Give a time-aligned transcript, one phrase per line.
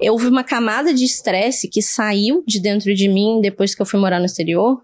[0.00, 4.00] houve uma camada de estresse que saiu de dentro de mim depois que eu fui
[4.00, 4.82] morar no exterior,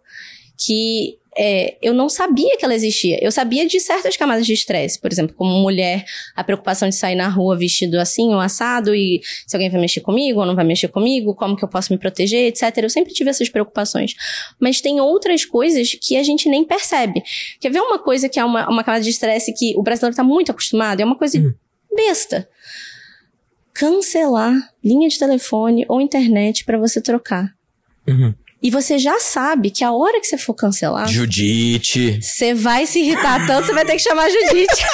[0.59, 3.19] que é, eu não sabia que ela existia.
[3.23, 5.01] Eu sabia de certas camadas de estresse.
[5.01, 6.05] Por exemplo, como mulher,
[6.37, 10.01] a preocupação de sair na rua vestido assim, ou assado, e se alguém vai mexer
[10.01, 12.77] comigo ou não vai mexer comigo, como que eu posso me proteger, etc.
[12.79, 14.15] Eu sempre tive essas preocupações.
[14.61, 17.23] Mas tem outras coisas que a gente nem percebe.
[17.61, 20.25] Quer ver uma coisa que é uma, uma camada de estresse que o brasileiro está
[20.25, 21.01] muito acostumado?
[21.01, 21.53] É uma coisa hum.
[21.95, 22.49] besta.
[23.75, 24.55] Cancelar
[24.85, 27.55] linha de telefone ou internet para você trocar.
[28.07, 28.35] Uhum.
[28.63, 31.09] E você já sabe que a hora que você for cancelar.
[31.09, 32.21] Judite.
[32.23, 34.85] Você vai se irritar tanto, você vai ter que chamar Judite.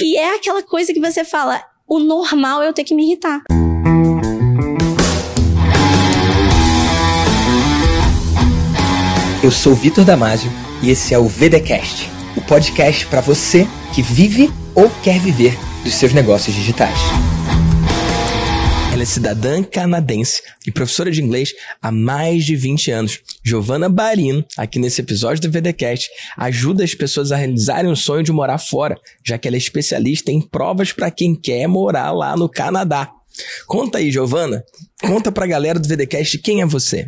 [0.00, 3.42] e é aquela coisa que você fala: o normal é eu ter que me irritar.
[9.42, 10.50] Eu sou Vitor Damasio
[10.82, 15.94] e esse é o VDcast, o podcast para você que vive ou quer viver dos
[15.94, 16.98] seus negócios digitais.
[18.92, 23.20] Ela é cidadã canadense e professora de inglês há mais de 20 anos.
[23.44, 28.32] Giovanna Barino, aqui nesse episódio do VDcast, ajuda as pessoas a realizarem o sonho de
[28.32, 32.48] morar fora, já que ela é especialista em provas para quem quer morar lá no
[32.48, 33.08] Canadá.
[33.66, 34.64] Conta aí, Giovana.
[35.00, 37.06] Conta pra galera do VDcast quem é você.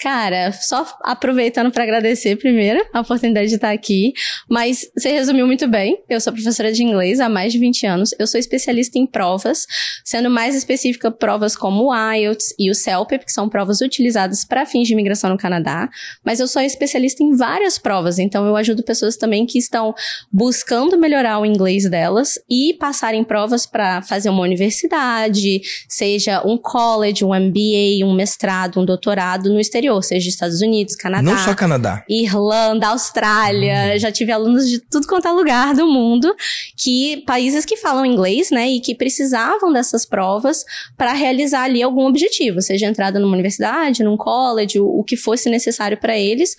[0.00, 4.14] Cara, só aproveitando para agradecer primeiro a oportunidade de estar aqui,
[4.48, 6.02] mas você resumiu muito bem.
[6.08, 8.14] Eu sou professora de inglês há mais de 20 anos.
[8.18, 9.66] Eu sou especialista em provas,
[10.02, 14.64] sendo mais específica provas como o IELTS e o CELPIP, que são provas utilizadas para
[14.64, 15.90] fins de imigração no Canadá,
[16.24, 19.94] mas eu sou especialista em várias provas, então eu ajudo pessoas também que estão
[20.32, 27.22] buscando melhorar o inglês delas e passarem provas para fazer uma universidade, seja um college,
[27.22, 31.22] um MBA, um mestrado, um doutorado no exterior exterior, seja Estados Unidos, Canadá.
[31.22, 32.04] Não só Canadá.
[32.08, 33.94] Irlanda, Austrália.
[33.94, 33.98] Hum.
[33.98, 36.34] Já tive alunos de tudo quanto é lugar do mundo,
[36.76, 40.64] que países que falam inglês, né, e que precisavam dessas provas
[40.96, 45.50] para realizar ali algum objetivo, seja entrada numa universidade, num college, o, o que fosse
[45.50, 46.56] necessário para eles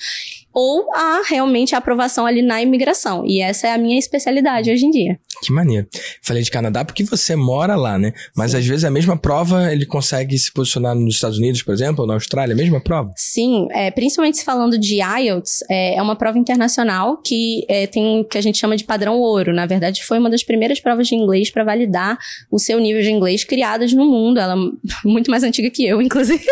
[0.53, 3.23] ou a realmente a aprovação ali na imigração.
[3.25, 5.19] E essa é a minha especialidade hoje em dia.
[5.41, 5.87] Que maneiro.
[6.21, 8.13] Falei de Canadá porque você mora lá, né?
[8.35, 8.57] Mas Sim.
[8.57, 12.07] às vezes a mesma prova ele consegue se posicionar nos Estados Unidos, por exemplo, ou
[12.07, 13.11] na Austrália, a mesma prova?
[13.15, 18.23] Sim, é, principalmente se falando de IELTS, é, é uma prova internacional que é, tem
[18.29, 19.53] que a gente chama de padrão ouro.
[19.53, 22.17] Na verdade, foi uma das primeiras provas de inglês para validar
[22.51, 24.39] o seu nível de inglês criadas no mundo.
[24.39, 26.45] Ela é muito mais antiga que eu, inclusive.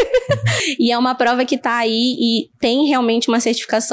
[0.79, 3.88] e é uma prova que está aí e tem realmente uma certificação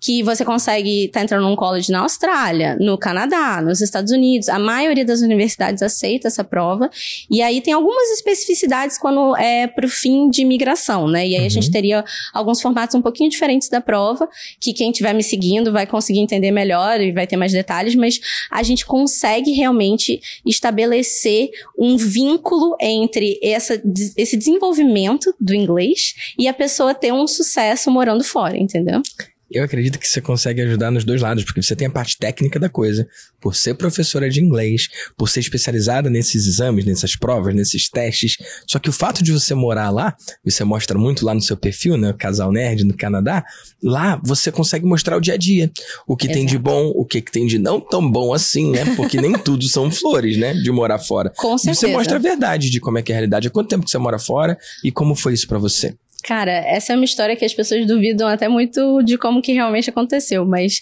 [0.00, 4.48] que você consegue estar tá entrando num college na Austrália, no Canadá, nos Estados Unidos.
[4.48, 6.90] A maioria das universidades aceita essa prova.
[7.30, 11.26] E aí tem algumas especificidades quando é pro fim de imigração, né?
[11.26, 11.46] E aí uhum.
[11.46, 14.28] a gente teria alguns formatos um pouquinho diferentes da prova,
[14.60, 18.20] que quem estiver me seguindo vai conseguir entender melhor e vai ter mais detalhes, mas
[18.50, 23.80] a gente consegue realmente estabelecer um vínculo entre essa,
[24.16, 29.02] esse desenvolvimento do inglês e a pessoa ter um sucesso morando fora, entendeu?
[29.50, 32.58] Eu acredito que você consegue ajudar nos dois lados, porque você tem a parte técnica
[32.58, 33.06] da coisa,
[33.40, 38.36] por ser professora de inglês, por ser especializada nesses exames, nessas provas, nesses testes.
[38.66, 41.96] Só que o fato de você morar lá, você mostra muito lá no seu perfil,
[41.96, 43.44] né, Casal Nerd no Canadá,
[43.82, 45.70] lá você consegue mostrar o dia a dia,
[46.06, 46.38] o que Exato.
[46.38, 48.96] tem de bom, o que tem de não tão bom assim, né?
[48.96, 51.32] Porque nem tudo são flores, né, de morar fora.
[51.36, 51.86] Com certeza.
[51.86, 53.48] Você mostra a verdade de como é que é a realidade.
[53.48, 55.94] Há quanto tempo que você mora fora e como foi isso para você?
[56.22, 59.90] Cara, essa é uma história que as pessoas duvidam até muito de como que realmente
[59.90, 60.80] aconteceu, mas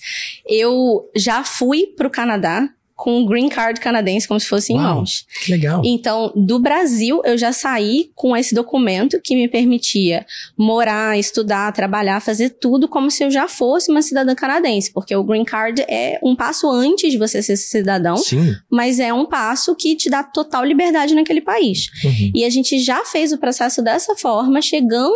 [0.49, 5.27] eu já fui pro Canadá com o green card canadense como se fosse em mãos.
[5.45, 5.83] Que legal.
[5.85, 10.25] Então, do Brasil, eu já saí com esse documento que me permitia
[10.57, 15.25] morar, estudar, trabalhar, fazer tudo como se eu já fosse uma cidadã canadense, porque o
[15.25, 18.55] green card é um passo antes de você ser cidadão, Sim.
[18.71, 21.89] mas é um passo que te dá total liberdade naquele país.
[22.05, 22.33] Uhum.
[22.35, 25.13] E a gente já fez o processo dessa forma, chegando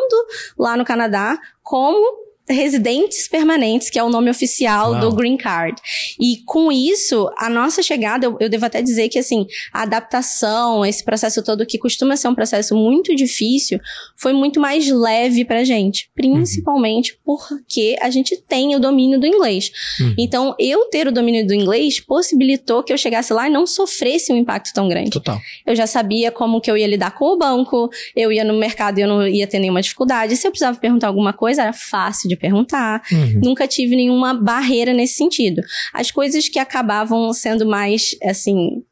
[0.58, 5.00] lá no Canadá como residentes permanentes, que é o nome oficial Uau.
[5.00, 5.80] do Green Card.
[6.20, 10.84] E com isso, a nossa chegada, eu, eu, devo até dizer que assim, a adaptação,
[10.84, 13.78] esse processo todo que costuma ser um processo muito difícil,
[14.16, 17.36] foi muito mais leve pra gente, principalmente uhum.
[17.36, 19.70] porque a gente tem o domínio do inglês.
[20.00, 20.14] Uhum.
[20.18, 24.32] Então, eu ter o domínio do inglês possibilitou que eu chegasse lá e não sofresse
[24.32, 25.10] um impacto tão grande.
[25.10, 25.38] Total.
[25.66, 28.98] Eu já sabia como que eu ia lidar com o banco, eu ia no mercado
[28.98, 30.36] e eu não ia ter nenhuma dificuldade.
[30.36, 33.02] Se eu precisava perguntar alguma coisa, era fácil de perguntar.
[33.10, 33.40] Uhum.
[33.44, 35.62] Nunca tive nenhuma barreira nesse sentido.
[35.92, 38.82] As coisas que acabavam sendo mais, assim,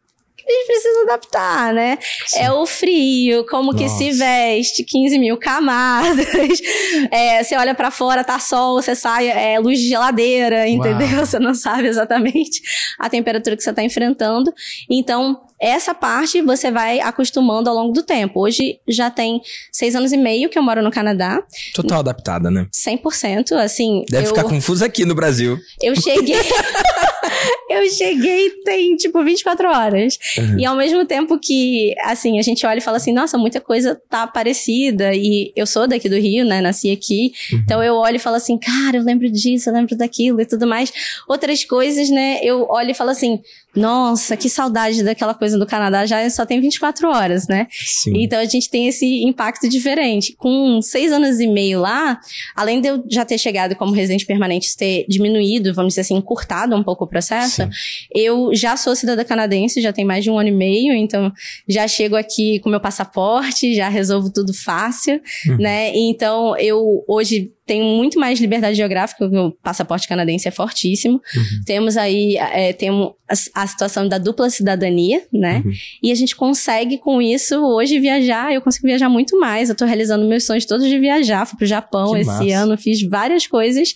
[0.49, 1.99] a gente precisa adaptar, né?
[2.29, 2.39] Sim.
[2.39, 3.83] É o frio, como Nossa.
[3.83, 6.27] que se veste, 15 mil camadas.
[7.11, 11.17] É, você olha para fora, tá sol, você sai, é luz de geladeira, entendeu?
[11.17, 11.27] Uau.
[11.27, 12.61] Você não sabe exatamente
[12.99, 14.53] a temperatura que você tá enfrentando.
[14.91, 18.41] Então, essa parte você vai acostumando ao longo do tempo.
[18.41, 19.41] Hoje já tem
[19.73, 21.43] seis anos e meio que eu moro no Canadá.
[21.75, 22.67] Total adaptada, né?
[22.73, 24.05] 100%, assim.
[24.11, 25.59] Deve eu, ficar confuso aqui no Brasil.
[25.83, 26.37] Eu cheguei.
[27.71, 30.19] eu cheguei tem, tipo, 24 horas.
[30.37, 30.59] Uhum.
[30.59, 34.01] E ao mesmo tempo que, assim, a gente olha e fala assim, nossa, muita coisa
[34.11, 35.15] tá parecida.
[35.15, 36.61] E eu sou daqui do Rio, né?
[36.61, 37.33] Nasci aqui.
[37.53, 37.59] Uhum.
[37.65, 40.67] Então eu olho e falo assim, cara, eu lembro disso, eu lembro daquilo e tudo
[40.67, 40.93] mais.
[41.29, 42.41] Outras coisas, né?
[42.43, 43.41] Eu olho e falo assim,
[43.77, 47.67] nossa, que saudade daquela coisa do Canadá, já só tem 24 horas, né?
[47.71, 48.23] Sim.
[48.23, 50.35] Então a gente tem esse impacto diferente.
[50.37, 52.19] Com seis anos e meio lá,
[52.55, 56.75] além de eu já ter chegado como residente permanente, ter diminuído, vamos dizer assim, encurtado
[56.75, 57.71] um pouco o processo, Sim.
[58.15, 61.31] eu já sou cidadã canadense, já tem mais de um ano e meio, então
[61.69, 65.59] já chego aqui com meu passaporte, já resolvo tudo fácil, uhum.
[65.59, 65.93] né?
[65.95, 71.21] Então eu hoje tem muito mais liberdade geográfica, o passaporte canadense é fortíssimo.
[71.35, 71.61] Uhum.
[71.67, 75.63] Temos aí, é, temos a, a, situação da dupla cidadania, né?
[75.65, 75.73] Uhum.
[76.01, 79.69] E a gente consegue com isso hoje viajar, eu consigo viajar muito mais.
[79.69, 82.57] Eu tô realizando meus sonhos todos de viajar, fui pro Japão que esse massa.
[82.57, 83.95] ano, fiz várias coisas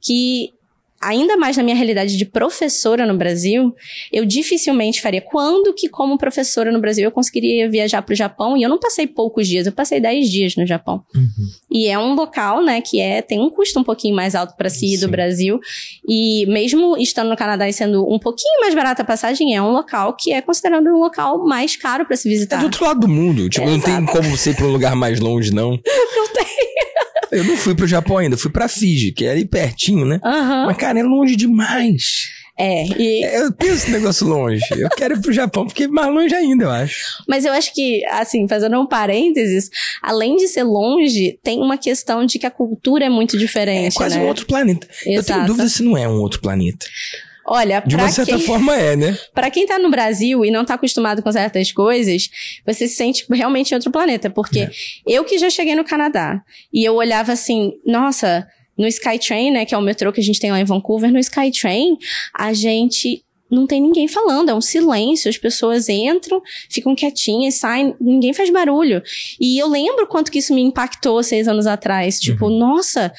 [0.00, 0.52] que
[1.00, 3.74] ainda mais na minha realidade de professora no Brasil,
[4.12, 5.20] eu dificilmente faria.
[5.20, 8.56] Quando que, como professora no Brasil, eu conseguiria viajar para o Japão?
[8.56, 11.02] E eu não passei poucos dias, eu passei 10 dias no Japão.
[11.14, 11.48] Uhum.
[11.70, 14.68] E é um local, né, que é, tem um custo um pouquinho mais alto para
[14.68, 15.00] si Sim.
[15.00, 15.60] do Brasil.
[16.08, 19.70] E mesmo estando no Canadá e sendo um pouquinho mais barata a passagem, é um
[19.70, 22.56] local que é considerado um local mais caro para se visitar.
[22.56, 23.48] É do outro lado do mundo.
[23.48, 23.90] Tipo, Exato.
[23.90, 25.70] não tem como você ir para um lugar mais longe, não.
[26.16, 26.46] não tem.
[27.30, 30.20] Eu não fui pro Japão ainda, fui pra Fiji, que é ali pertinho, né?
[30.24, 30.66] Uhum.
[30.66, 32.30] Mas, cara, é longe demais.
[32.60, 33.22] É, e...
[33.22, 34.64] Eu penso esse negócio longe.
[34.76, 37.22] Eu quero ir pro Japão, porque é mais longe ainda, eu acho.
[37.28, 39.70] Mas eu acho que, assim, fazendo um parênteses,
[40.02, 43.94] além de ser longe, tem uma questão de que a cultura é muito diferente.
[43.94, 44.24] É quase né?
[44.24, 44.88] um outro planeta.
[45.06, 45.08] Exato.
[45.08, 46.84] Eu tenho dúvida se não é um outro planeta.
[47.50, 49.18] Olha, de uma certa quem, forma é, né?
[49.32, 52.28] Para quem tá no Brasil e não tá acostumado com certas coisas,
[52.66, 54.70] você se sente realmente em outro planeta, porque é.
[55.06, 58.46] eu que já cheguei no Canadá e eu olhava assim, nossa,
[58.76, 61.18] no Skytrain, né, que é o metrô que a gente tem lá em Vancouver, no
[61.18, 61.96] Skytrain,
[62.36, 67.94] a gente não tem ninguém falando, é um silêncio, as pessoas entram, ficam quietinhas, saem,
[67.98, 69.02] ninguém faz barulho.
[69.40, 72.20] E eu lembro quanto que isso me impactou seis anos atrás.
[72.20, 72.58] Tipo, uhum.
[72.58, 73.10] nossa,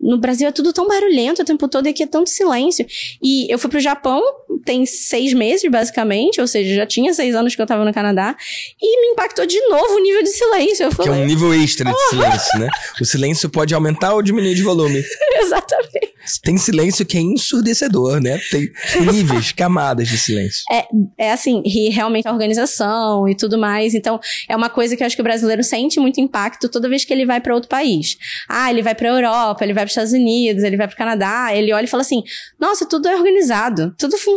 [0.00, 2.86] no Brasil é tudo tão barulhento o tempo todo e aqui é tanto silêncio.
[3.22, 4.22] E eu fui pro Japão,
[4.64, 8.36] tem seis meses, basicamente, ou seja, já tinha seis anos que eu tava no Canadá,
[8.80, 10.84] e me impactou de novo o nível de silêncio.
[10.84, 12.68] Eu falei, que é um nível extra de silêncio, né?
[13.00, 15.02] O silêncio pode aumentar ou diminuir de volume.
[15.38, 16.16] Exatamente.
[16.42, 18.40] Tem silêncio que é ensurdecedor, né?
[18.50, 18.68] Tem
[19.00, 20.64] níveis, camadas de silêncio.
[20.70, 23.94] É, é assim, e realmente a organização e tudo mais.
[23.94, 27.04] Então, é uma coisa que eu acho que o brasileiro sente muito impacto toda vez
[27.04, 28.16] que ele vai para outro país.
[28.48, 31.72] Ah, ele vai para Europa, ele vai para Estados Unidos, ele vai para Canadá, ele
[31.72, 32.22] olha e fala assim:
[32.58, 34.35] "Nossa, tudo é organizado, tudo funciona,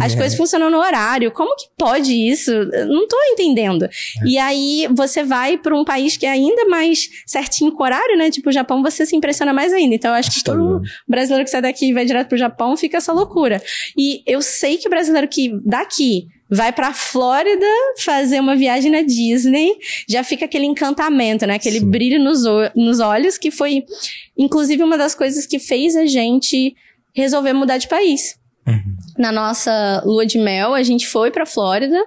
[0.00, 0.16] as é.
[0.16, 1.30] coisas funcionam no horário.
[1.30, 2.52] Como que pode isso?
[2.86, 3.84] não tô entendendo".
[3.84, 3.90] É.
[4.26, 8.16] E aí você vai para um país que é ainda mais certinho com o horário,
[8.16, 8.30] né?
[8.30, 9.94] Tipo o Japão, você se impressiona mais ainda.
[9.94, 12.98] Então, eu acho que todo brasileiro que sai daqui e vai direto pro Japão fica
[12.98, 13.62] essa loucura.
[13.96, 17.66] E eu sei que o brasileiro que daqui vai pra Flórida
[17.98, 19.72] fazer uma viagem na Disney,
[20.08, 21.54] já fica aquele encantamento, né?
[21.54, 21.90] Aquele Sim.
[21.90, 22.42] brilho nos,
[22.74, 23.84] nos olhos, que foi,
[24.38, 26.74] inclusive, uma das coisas que fez a gente
[27.14, 28.38] resolver mudar de país.
[28.66, 28.96] Uhum.
[29.18, 31.98] Na nossa lua de mel, a gente foi pra Flórida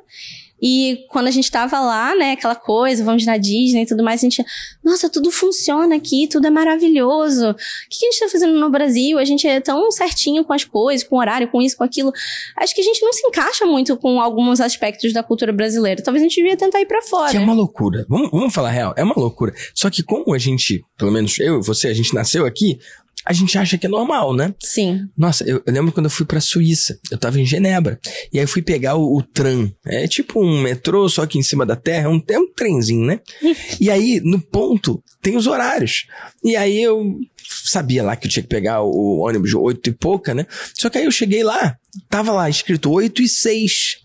[0.62, 4.22] e quando a gente tava lá, né, aquela coisa, vamos na Disney e tudo mais,
[4.22, 4.44] a gente,
[4.84, 7.52] nossa, tudo funciona aqui, tudo é maravilhoso.
[7.52, 7.56] O
[7.90, 9.18] que a gente tá fazendo no Brasil?
[9.18, 12.12] A gente é tão certinho com as coisas, com o horário, com isso, com aquilo.
[12.58, 16.04] Acho que a gente não se encaixa muito com alguns aspectos da cultura brasileira.
[16.04, 17.32] Talvez a gente devia tentar ir para fora.
[17.32, 18.06] Que é uma loucura.
[18.10, 19.54] Vamos, vamos falar real, é uma loucura.
[19.74, 22.80] Só que como a gente, pelo menos eu e você, a gente nasceu aqui,
[23.26, 24.54] a gente acha que é normal, né?
[24.60, 25.08] Sim.
[25.18, 26.98] Nossa, eu, eu lembro quando eu fui pra Suíça.
[27.12, 28.00] Eu tava em Genebra.
[28.32, 29.72] E aí fui pegar o, o tram.
[29.86, 32.06] É tipo um metrô, só que em cima da terra.
[32.06, 33.20] É um, é um trenzinho, né?
[33.80, 36.06] e aí, no ponto, tem os horários.
[36.44, 39.94] E aí eu sabia lá que eu tinha que pegar o ônibus de oito e
[39.94, 40.46] pouca, né?
[40.74, 41.76] Só que aí eu cheguei lá,
[42.10, 43.98] tava lá escrito oito e seis.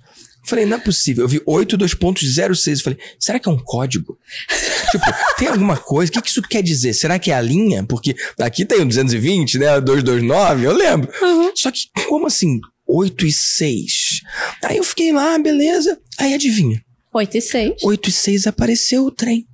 [0.47, 1.25] Falei, não é possível.
[1.25, 2.83] Eu vi 82.06.
[2.83, 4.19] Falei, será que é um código?
[4.91, 5.05] tipo,
[5.39, 6.11] tem alguma coisa?
[6.11, 6.93] O que, que isso quer dizer?
[6.93, 7.85] Será que é a linha?
[7.85, 9.81] Porque aqui tem o 220, né?
[9.81, 11.11] 229, eu lembro.
[11.23, 11.51] Uhum.
[11.55, 12.61] Só que, como assim?
[12.87, 14.21] 8 e 6.
[14.63, 15.99] Aí eu fiquei lá, beleza.
[16.19, 16.83] Aí adivinha.
[17.13, 17.83] 8 e 6.
[17.83, 19.47] 8 e 6 apareceu o trem.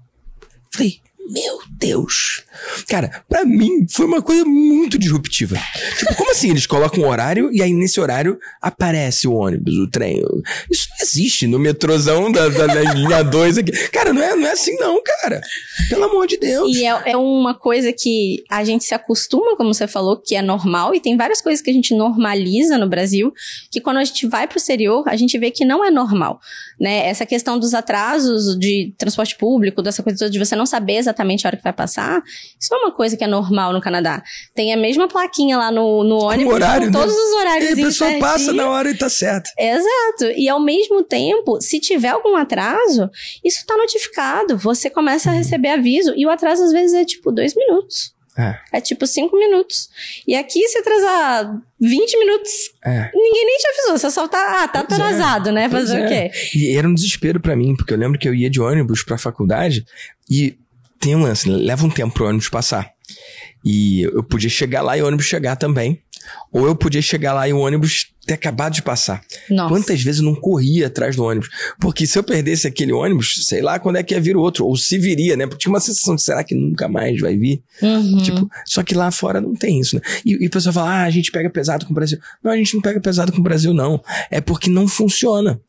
[0.73, 0.99] Falei,
[1.31, 2.43] meu Deus.
[2.89, 5.57] Cara, pra mim foi uma coisa muito disruptiva.
[5.97, 6.51] Tipo, como assim?
[6.51, 10.21] Eles colocam um horário e aí nesse horário aparece o ônibus, o trem.
[10.71, 13.71] Isso não existe no metrôzão da, da, da linha 2 aqui.
[13.91, 15.41] Cara, não é, não é assim não, cara.
[15.89, 16.77] Pelo amor de Deus.
[16.77, 20.43] E é, é uma coisa que a gente se acostuma, como você falou, que é
[20.43, 23.33] normal, e tem várias coisas que a gente normaliza no Brasil,
[23.71, 26.41] que quando a gente vai pro exterior, a gente vê que não é normal.
[26.79, 27.07] Né?
[27.07, 31.49] Essa questão dos atrasos de transporte público, dessa coisa de você não saber exatamente a
[31.49, 32.23] hora que vai passar,
[32.59, 34.23] isso é uma coisa que é normal no Canadá.
[34.55, 37.21] Tem a mesma plaquinha lá no, no ônibus, horário, com todos né?
[37.21, 37.71] os horários.
[37.71, 39.51] E a pessoa passa na hora e tá certo.
[39.59, 40.33] Exato.
[40.37, 43.11] E ao mesmo tempo, se tiver algum atraso,
[43.45, 44.57] isso tá notificado.
[44.59, 46.13] Você começa a receber aviso.
[46.17, 48.15] E o atraso, às vezes, é tipo dois minutos.
[48.39, 48.59] É.
[48.73, 49.89] É tipo cinco minutos.
[50.27, 52.51] E aqui, se atrasar 20 minutos,
[52.85, 53.11] É.
[53.13, 53.99] ninguém nem te avisou.
[53.99, 55.03] Você só tá, ah, tá Pois é.
[55.03, 55.69] atrasado, né?
[55.69, 56.05] Pois Fazer é.
[56.05, 56.31] o quê?
[56.55, 59.19] E era um desespero pra mim, porque eu lembro que eu ia de ônibus pra
[59.19, 59.85] faculdade
[60.31, 60.57] e
[61.01, 62.93] tem um lance, leva um tempo pro ônibus passar.
[63.65, 66.01] E eu podia chegar lá e o ônibus chegar também.
[66.53, 69.23] Ou eu podia chegar lá e o ônibus ter acabado de passar.
[69.49, 69.69] Nossa.
[69.69, 71.49] Quantas vezes eu não corria atrás do ônibus?
[71.81, 74.67] Porque se eu perdesse aquele ônibus, sei lá quando é que ia vir o outro.
[74.67, 75.47] Ou se viria, né?
[75.47, 77.63] Porque tinha uma sensação de será que nunca mais vai vir?
[77.83, 78.23] Uhum.
[78.23, 80.03] Tipo, só que lá fora não tem isso, né?
[80.25, 82.19] E, e o pessoal fala, ah, a gente pega pesado com o Brasil.
[82.43, 84.03] Não, a gente não pega pesado com o Brasil, não.
[84.31, 85.61] É porque não funciona.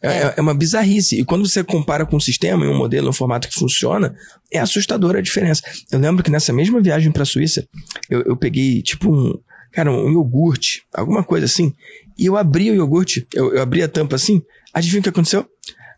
[0.00, 0.34] É, É.
[0.36, 1.18] é uma bizarrice.
[1.18, 4.14] E quando você compara com um sistema um modelo, um formato que funciona,
[4.52, 5.62] é assustadora a diferença.
[5.90, 7.66] Eu lembro que nessa mesma viagem pra Suíça,
[8.08, 9.38] eu, eu peguei, tipo, um,
[9.72, 11.74] cara, um iogurte, alguma coisa assim,
[12.18, 14.42] e eu abri o iogurte, eu, eu abri a tampa assim,
[14.72, 15.46] adivinha o que aconteceu?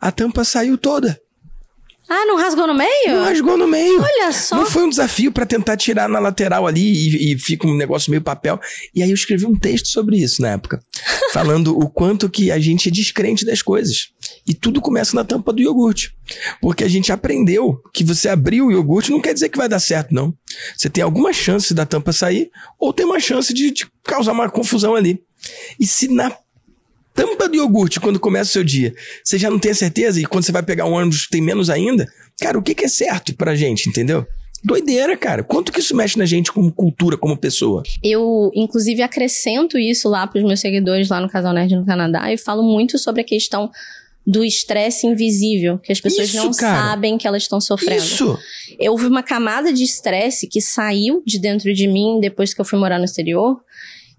[0.00, 1.20] A tampa saiu toda.
[2.08, 3.08] Ah, não rasgou no meio?
[3.08, 4.00] Não rasgou no meio.
[4.00, 4.56] Olha só.
[4.56, 8.10] Não foi um desafio pra tentar tirar na lateral ali e, e fica um negócio
[8.10, 8.58] meio papel.
[8.94, 10.80] E aí eu escrevi um texto sobre isso na época,
[11.34, 14.08] falando o quanto que a gente é descrente das coisas.
[14.46, 16.14] E tudo começa na tampa do iogurte.
[16.60, 19.80] Porque a gente aprendeu que você abrir o iogurte não quer dizer que vai dar
[19.80, 20.34] certo, não.
[20.76, 24.50] Você tem alguma chance da tampa sair ou tem uma chance de, de causar uma
[24.50, 25.22] confusão ali.
[25.78, 26.36] E se na
[27.14, 28.94] tampa do iogurte, quando começa o seu dia,
[29.24, 32.06] você já não tem certeza, e quando você vai pegar um ônibus tem menos ainda,
[32.40, 34.24] cara, o que, que é certo pra gente, entendeu?
[34.62, 35.44] Doideira, cara.
[35.44, 37.82] Quanto que isso mexe na gente como cultura, como pessoa?
[38.02, 42.36] Eu, inclusive, acrescento isso lá pros meus seguidores lá no Casal Nerd no Canadá e
[42.36, 43.70] falo muito sobre a questão
[44.28, 46.90] do estresse invisível, que as pessoas Isso, não cara.
[46.90, 48.02] sabem que elas estão sofrendo.
[48.02, 48.38] Isso!
[48.78, 52.64] Eu houve uma camada de estresse que saiu de dentro de mim depois que eu
[52.64, 53.58] fui morar no exterior,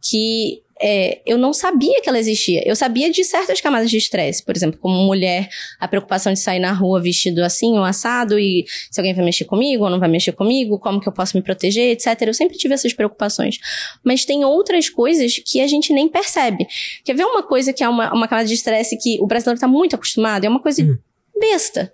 [0.02, 2.62] que é, eu não sabia que ela existia.
[2.66, 6.60] Eu sabia de certas camadas de estresse, por exemplo, como mulher, a preocupação de sair
[6.60, 10.08] na rua vestido assim ou assado e se alguém vai mexer comigo ou não vai
[10.08, 12.22] mexer comigo, como que eu posso me proteger, etc.
[12.22, 13.58] Eu sempre tive essas preocupações.
[14.04, 16.66] Mas tem outras coisas que a gente nem percebe.
[17.04, 19.68] Quer ver uma coisa que é uma, uma camada de estresse que o brasileiro está
[19.68, 20.46] muito acostumado?
[20.46, 20.98] É uma coisa Hum.
[21.38, 21.92] besta.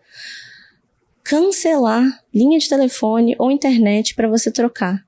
[1.24, 5.04] Cancelar linha de telefone ou internet para você trocar.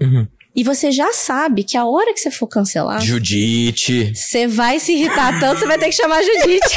[0.00, 0.26] Uhum.
[0.58, 4.12] E você já sabe que a hora que você for cancelar, Judite.
[4.12, 6.76] você vai se irritar tanto, você vai ter que chamar Judite.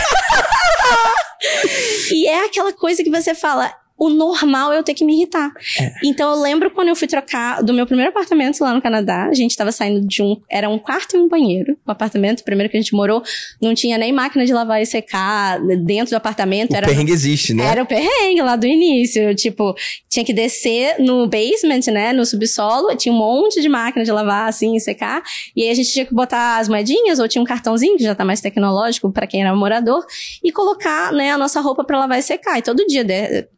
[2.14, 3.74] e é aquela coisa que você fala.
[4.02, 5.52] O normal é eu ter que me irritar.
[5.80, 5.94] É.
[6.04, 9.34] Então eu lembro quando eu fui trocar do meu primeiro apartamento lá no Canadá, a
[9.36, 10.42] gente tava saindo de um.
[10.50, 11.78] Era um quarto e um banheiro.
[11.86, 13.22] O apartamento, primeiro que a gente morou,
[13.62, 16.72] não tinha nem máquina de lavar e secar dentro do apartamento.
[16.72, 17.64] O era perrengue existe, né?
[17.64, 19.36] era o perrengue lá do início.
[19.36, 19.76] Tipo,
[20.10, 22.12] tinha que descer no basement, né?
[22.12, 22.98] No subsolo.
[22.98, 25.22] Tinha um monte de máquina de lavar, assim, e secar.
[25.56, 28.16] E aí a gente tinha que botar as moedinhas, ou tinha um cartãozinho, que já
[28.16, 30.04] tá mais tecnológico pra quem era morador,
[30.44, 32.58] e colocar, né, a nossa roupa pra lavar e secar.
[32.58, 33.06] E todo dia,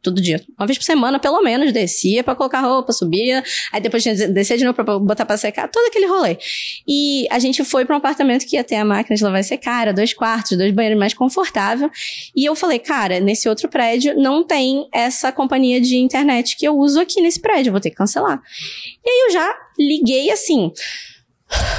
[0.01, 3.43] todo dia, uma vez por semana, pelo menos, descia pra colocar roupa, subia.
[3.71, 6.37] Aí depois descer de novo pra botar pra secar, todo aquele rolê.
[6.87, 9.43] E a gente foi pra um apartamento que ia ter a máquina de lavar e
[9.43, 11.89] secar, era dois quartos, dois banheiros mais confortável.
[12.35, 16.77] E eu falei, cara, nesse outro prédio não tem essa companhia de internet que eu
[16.77, 18.41] uso aqui nesse prédio, eu vou ter que cancelar.
[19.05, 20.71] E aí eu já liguei assim,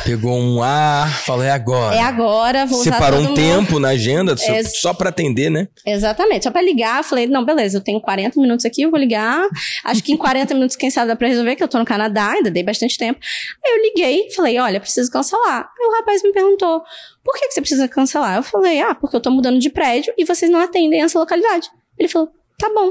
[0.04, 1.94] Pegou um ar, falou, é agora.
[1.96, 3.34] é agora, vou Separou um mundo.
[3.34, 5.66] tempo na agenda só, É- só pra atender, né?
[5.86, 9.46] Exatamente, só pra ligar, falei, não, beleza, eu tenho 40 minutos aqui, eu vou ligar.
[9.84, 12.32] Acho que em 40 minutos, quem sabe, dá pra resolver, que eu tô no Canadá,
[12.32, 13.18] ainda dei bastante tempo.
[13.64, 15.60] Aí eu liguei, falei, olha, preciso cancelar.
[15.80, 16.82] Aí o rapaz me perguntou,
[17.24, 18.36] por que, que você precisa cancelar?
[18.36, 21.68] Eu falei, ah, porque eu tô mudando de prédio e vocês não atendem essa localidade.
[21.98, 22.28] Ele falou,
[22.58, 22.90] tá bom.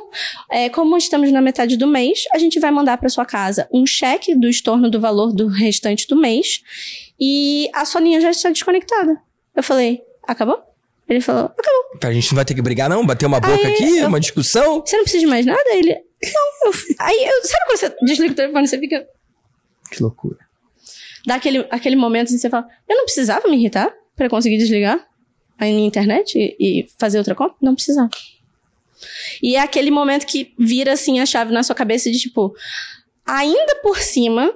[0.52, 3.86] É, como estamos na metade do mês, a gente vai mandar pra sua casa um
[3.86, 6.62] cheque do estorno do valor do restante do mês
[7.20, 9.22] e a sua linha já está desconectada.
[9.56, 10.62] Eu falei, acabou?
[11.08, 12.10] Ele falou, acabou.
[12.10, 13.06] A gente não vai ter que brigar, não?
[13.06, 14.82] Bater uma boca Aí, aqui, eu- uma discussão?
[14.86, 15.62] Você não precisa de mais nada?
[15.68, 16.72] Ele, não.
[16.72, 19.06] Eu, aí, eu, sabe quando você desliga o telefone e você fica...
[19.92, 20.38] Que loucura.
[21.26, 25.06] Dá aquele, aquele momento assim, você fala, eu não precisava me irritar pra conseguir desligar
[25.58, 27.56] a minha internet e, e fazer outra compra?
[27.62, 28.10] Não precisava.
[29.42, 32.54] E é aquele momento que vira assim a chave na sua cabeça de tipo,
[33.26, 34.54] ainda por cima,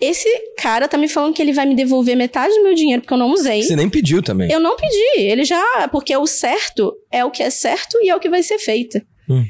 [0.00, 0.28] esse
[0.58, 3.18] cara tá me falando que ele vai me devolver metade do meu dinheiro porque eu
[3.18, 3.62] não usei.
[3.62, 4.50] Você nem pediu também.
[4.50, 8.14] Eu não pedi, ele já, porque o certo é o que é certo e é
[8.16, 9.00] o que vai ser feito.
[9.28, 9.44] Uhum.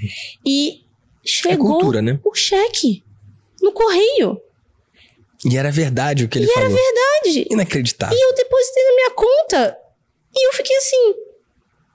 [0.46, 0.74] E É
[1.24, 2.18] chegou cultura, né?
[2.24, 3.02] o cheque
[3.60, 4.40] no correio.
[5.44, 6.70] E era verdade o que ele falou.
[6.70, 7.46] Verdade.
[7.50, 8.16] Inacreditável.
[8.16, 9.78] E eu depositei na minha conta.
[10.34, 11.14] E eu fiquei assim.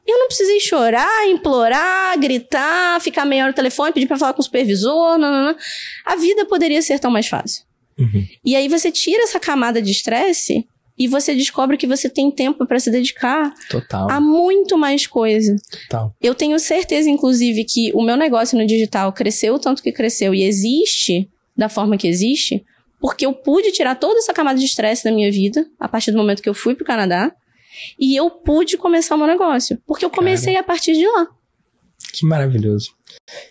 [0.08, 4.42] Eu não precisei chorar, implorar, gritar, ficar meia hora no telefone, pedir pra falar com
[4.42, 5.18] o supervisor.
[5.18, 5.56] Não, não, não.
[6.06, 7.64] A vida poderia ser tão mais fácil.
[8.00, 8.26] Uhum.
[8.44, 10.66] E aí você tira essa camada de estresse
[10.98, 15.56] e você descobre que você tem tempo pra se dedicar Total, a muito mais coisa.
[15.90, 16.16] total.
[16.22, 20.34] Eu tenho certeza, inclusive, que o meu negócio no digital cresceu o tanto que cresceu
[20.34, 22.64] e existe da forma que existe,
[23.00, 26.18] porque eu pude tirar toda essa camada de estresse da minha vida a partir do
[26.18, 27.32] momento que eu fui pro Canadá.
[28.00, 29.82] E eu pude começar o meu negócio.
[29.86, 31.28] Porque eu comecei a partir de lá.
[32.14, 32.94] Que maravilhoso.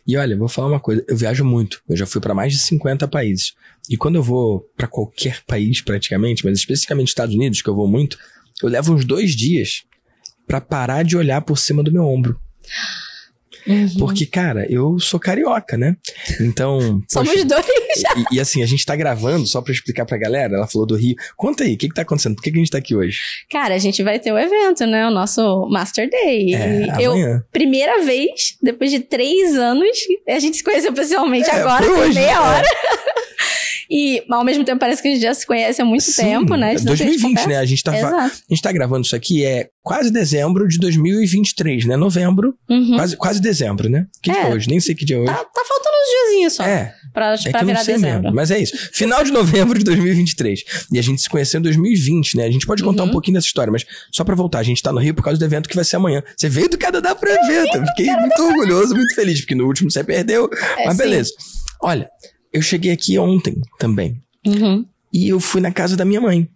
[0.06, 1.82] E olha, vou falar uma coisa, eu viajo muito.
[1.88, 3.54] Eu já fui para mais de 50 países.
[3.88, 7.88] E quando eu vou para qualquer país praticamente, mas especificamente Estados Unidos, que eu vou
[7.88, 8.18] muito,
[8.62, 9.84] eu levo uns dois dias
[10.46, 12.38] para parar de olhar por cima do meu ombro.
[13.98, 15.96] Porque, cara, eu sou carioca, né?
[16.40, 17.02] Então.
[17.08, 17.66] Somos poxa, dois.
[18.30, 20.96] e, e assim, a gente tá gravando, só pra explicar pra galera, ela falou do
[20.96, 21.16] Rio.
[21.36, 22.34] Conta aí, o que que tá acontecendo?
[22.36, 23.20] Por que, que a gente tá aqui hoje?
[23.50, 25.06] Cara, a gente vai ter o evento, né?
[25.06, 26.54] O nosso Master Day.
[26.54, 27.44] É, eu, amanhã.
[27.52, 29.96] primeira vez, depois de três anos,
[30.28, 32.62] a gente se conheceu pessoalmente É, agora, por hoje, meia é.
[33.90, 36.54] E ao mesmo tempo parece que a gente já se conhece há muito Sim, tempo,
[36.54, 36.76] né?
[36.76, 37.42] De tanto que a gente 2020, né?
[37.42, 37.60] conversa.
[37.60, 38.16] A gente, tá, Exato.
[38.48, 41.96] a gente tá gravando isso aqui, é quase dezembro de 2023, né?
[41.96, 42.94] Novembro, Uhum.
[42.96, 44.06] quase, quase dezembro, né?
[44.22, 44.54] Que dia é É.
[44.54, 44.68] hoje?
[44.68, 45.26] Nem sei que dia é hoje.
[45.26, 48.22] Tá, tá faltando uns diazinhos só É, pra, é que pra virar dezembro.
[48.22, 48.76] mesmo, mas é isso.
[48.92, 50.62] Final de novembro de 2023.
[50.92, 52.44] E a gente se conheceu em 2020, né?
[52.44, 53.08] A gente pode contar Uhum.
[53.08, 55.38] um pouquinho dessa história, mas só pra voltar, a gente tá no Rio por causa
[55.38, 56.22] do evento que vai ser amanhã.
[56.36, 57.84] Você veio do Canadá pro evento.
[57.88, 60.48] Fiquei muito orgulhoso, muito feliz, porque no último você perdeu.
[60.78, 61.02] É, mas sim.
[61.02, 61.32] beleza.
[61.82, 62.08] Olha,
[62.52, 64.20] eu cheguei aqui ontem também.
[64.46, 64.84] Uhum.
[65.12, 66.48] E eu fui na casa da minha mãe,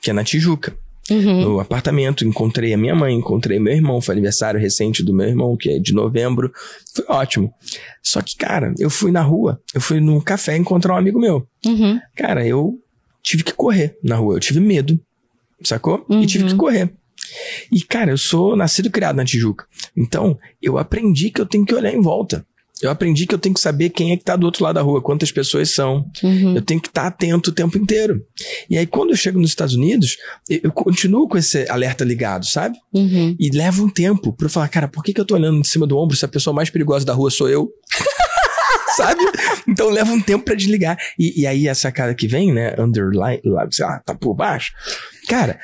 [0.00, 0.76] que é na Tijuca.
[1.10, 1.40] Uhum.
[1.40, 5.56] No apartamento, encontrei a minha mãe, encontrei meu irmão, foi aniversário recente do meu irmão,
[5.56, 6.52] que é de novembro.
[6.94, 7.50] Foi ótimo.
[8.02, 11.46] Só que, cara, eu fui na rua, eu fui num café encontrar um amigo meu.
[11.64, 11.98] Uhum.
[12.14, 12.78] Cara, eu
[13.22, 15.00] tive que correr na rua, eu tive medo,
[15.62, 16.04] sacou?
[16.10, 16.50] E tive Uhum.
[16.50, 16.92] que correr.
[17.72, 19.64] E, cara, eu sou nascido e criado na Tijuca.
[19.96, 22.44] Então, eu aprendi que eu tenho que olhar em volta.
[22.82, 24.82] Eu aprendi que eu tenho que saber quem é que tá do outro lado da
[24.82, 26.04] rua, quantas pessoas são.
[26.22, 26.54] Uhum.
[26.54, 28.22] Eu tenho que estar atento o tempo inteiro.
[28.70, 30.16] E aí, quando eu chego nos Estados Unidos,
[30.48, 32.76] eu, continuo com esse alerta ligado, sabe?
[32.92, 33.36] Uhum.
[33.38, 35.64] E leva um tempo pra eu falar, cara, por que, que eu tô olhando em
[35.64, 37.68] cima do ombro se a pessoa mais perigosa da rua sou eu?
[38.96, 39.20] sabe?
[39.66, 40.98] Então leva um tempo pra desligar.
[41.18, 42.74] E, e aí a sacada que vem, né?
[42.78, 44.72] Underline, lá, sei lá, tá por baixo.
[45.28, 45.58] Cara,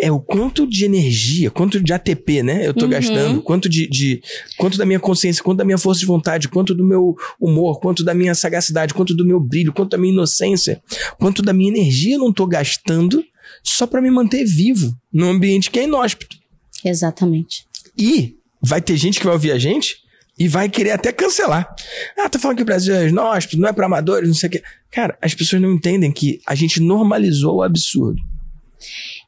[0.00, 2.66] é o quanto de energia, quanto de ATP, né?
[2.66, 2.90] Eu tô Uhum.
[2.90, 4.22] gastando, quanto de, de.
[4.56, 8.04] Quanto da minha consciência, quanto da minha força de vontade, quanto do meu humor, quanto
[8.04, 10.80] da minha sagacidade, quanto do meu brilho, quanto da minha inocência,
[11.18, 13.24] quanto da minha energia eu não tô gastando
[13.64, 16.36] só pra me manter vivo num ambiente que é inóspito.
[16.84, 17.66] Exatamente.
[17.98, 19.96] E vai ter gente que vai ouvir a gente
[20.38, 21.68] e vai querer até cancelar.
[22.16, 24.52] Ah, tá falando que o Brasil é inóspito, não é pra amadores, não sei o
[24.52, 24.62] quê.
[24.92, 28.22] Cara, as pessoas não entendem que a gente normalizou o absurdo.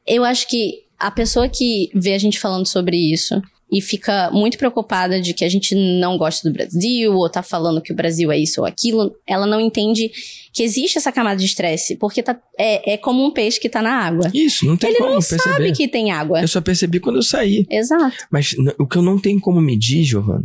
[0.07, 4.57] Eu acho que a pessoa que vê a gente falando sobre isso e fica muito
[4.57, 8.29] preocupada de que a gente não gosta do Brasil ou tá falando que o Brasil
[8.29, 10.11] é isso ou aquilo, ela não entende
[10.53, 13.81] que existe essa camada de estresse, porque tá, é, é como um peixe que tá
[13.81, 14.29] na água.
[14.33, 15.43] Isso, não tem Ele como não perceber.
[15.43, 16.41] sabe que tem água.
[16.41, 17.65] Eu só percebi quando eu saí.
[17.69, 18.17] Exato.
[18.29, 20.43] Mas o que eu não tenho como medir, Giovana,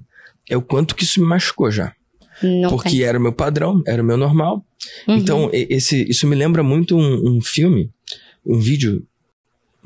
[0.49, 1.93] é o quanto que isso me machucou já.
[2.41, 3.03] Não Porque tem.
[3.03, 4.65] era o meu padrão, era o meu normal.
[5.09, 5.17] Uhum.
[5.17, 7.91] Então, esse, isso me lembra muito um, um filme,
[8.47, 9.05] um vídeo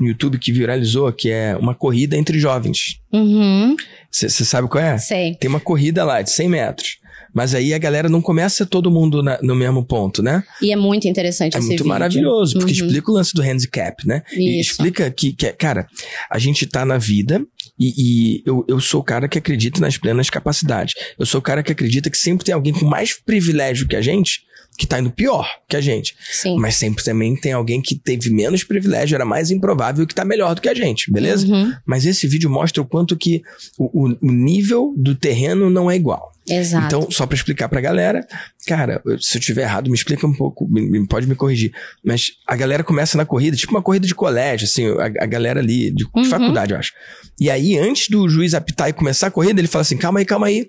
[0.01, 2.97] no YouTube que viralizou, que é uma corrida entre jovens.
[3.13, 3.77] Uhum.
[4.11, 4.99] Você sabe qual é?
[4.99, 5.35] Sei.
[5.37, 7.01] Tem uma corrida lá de 100 metros.
[7.33, 10.43] Mas aí a galera não começa todo mundo na- no mesmo ponto, né?
[10.61, 11.87] E é muito interessante É muito vídeo.
[11.87, 12.87] maravilhoso, porque Uhum.
[12.89, 14.23] explica o lance do handicap, né?
[14.33, 14.73] E Isso.
[14.73, 15.87] explica que, que, cara,
[16.29, 17.41] a gente tá na vida
[17.79, 17.95] e,
[18.37, 20.93] e eu, eu sou o cara que acredita nas plenas capacidades.
[21.17, 24.03] Eu sou o cara que acredita que sempre tem alguém com mais privilégio que a
[24.03, 24.41] gente
[24.81, 26.17] que tá indo pior que a gente.
[26.33, 26.57] Sim.
[26.59, 30.55] Mas sempre também tem alguém que teve menos privilégio, era mais improvável que tá melhor
[30.55, 31.47] do que a gente, beleza?
[31.47, 31.71] Uhum.
[31.85, 33.43] Mas esse vídeo mostra o quanto que
[33.79, 36.33] o, o- o nível do terreno não é igual.
[36.49, 36.87] Exato.
[36.87, 38.27] Então, só pra explicar pra galera,
[38.67, 41.73] cara, se eu tiver errado, me explica um pouco, me- me- pode me corrigir.
[42.03, 45.61] Mas a galera começa na corrida, tipo uma corrida de colégio, assim, a, a galera
[45.61, 46.25] ali, de, de Uhum.
[46.25, 46.93] faculdade, eu acho.
[47.39, 50.25] E aí, antes do juiz apitar e começar a corrida, ele fala assim: calma aí,
[50.25, 50.67] calma aí.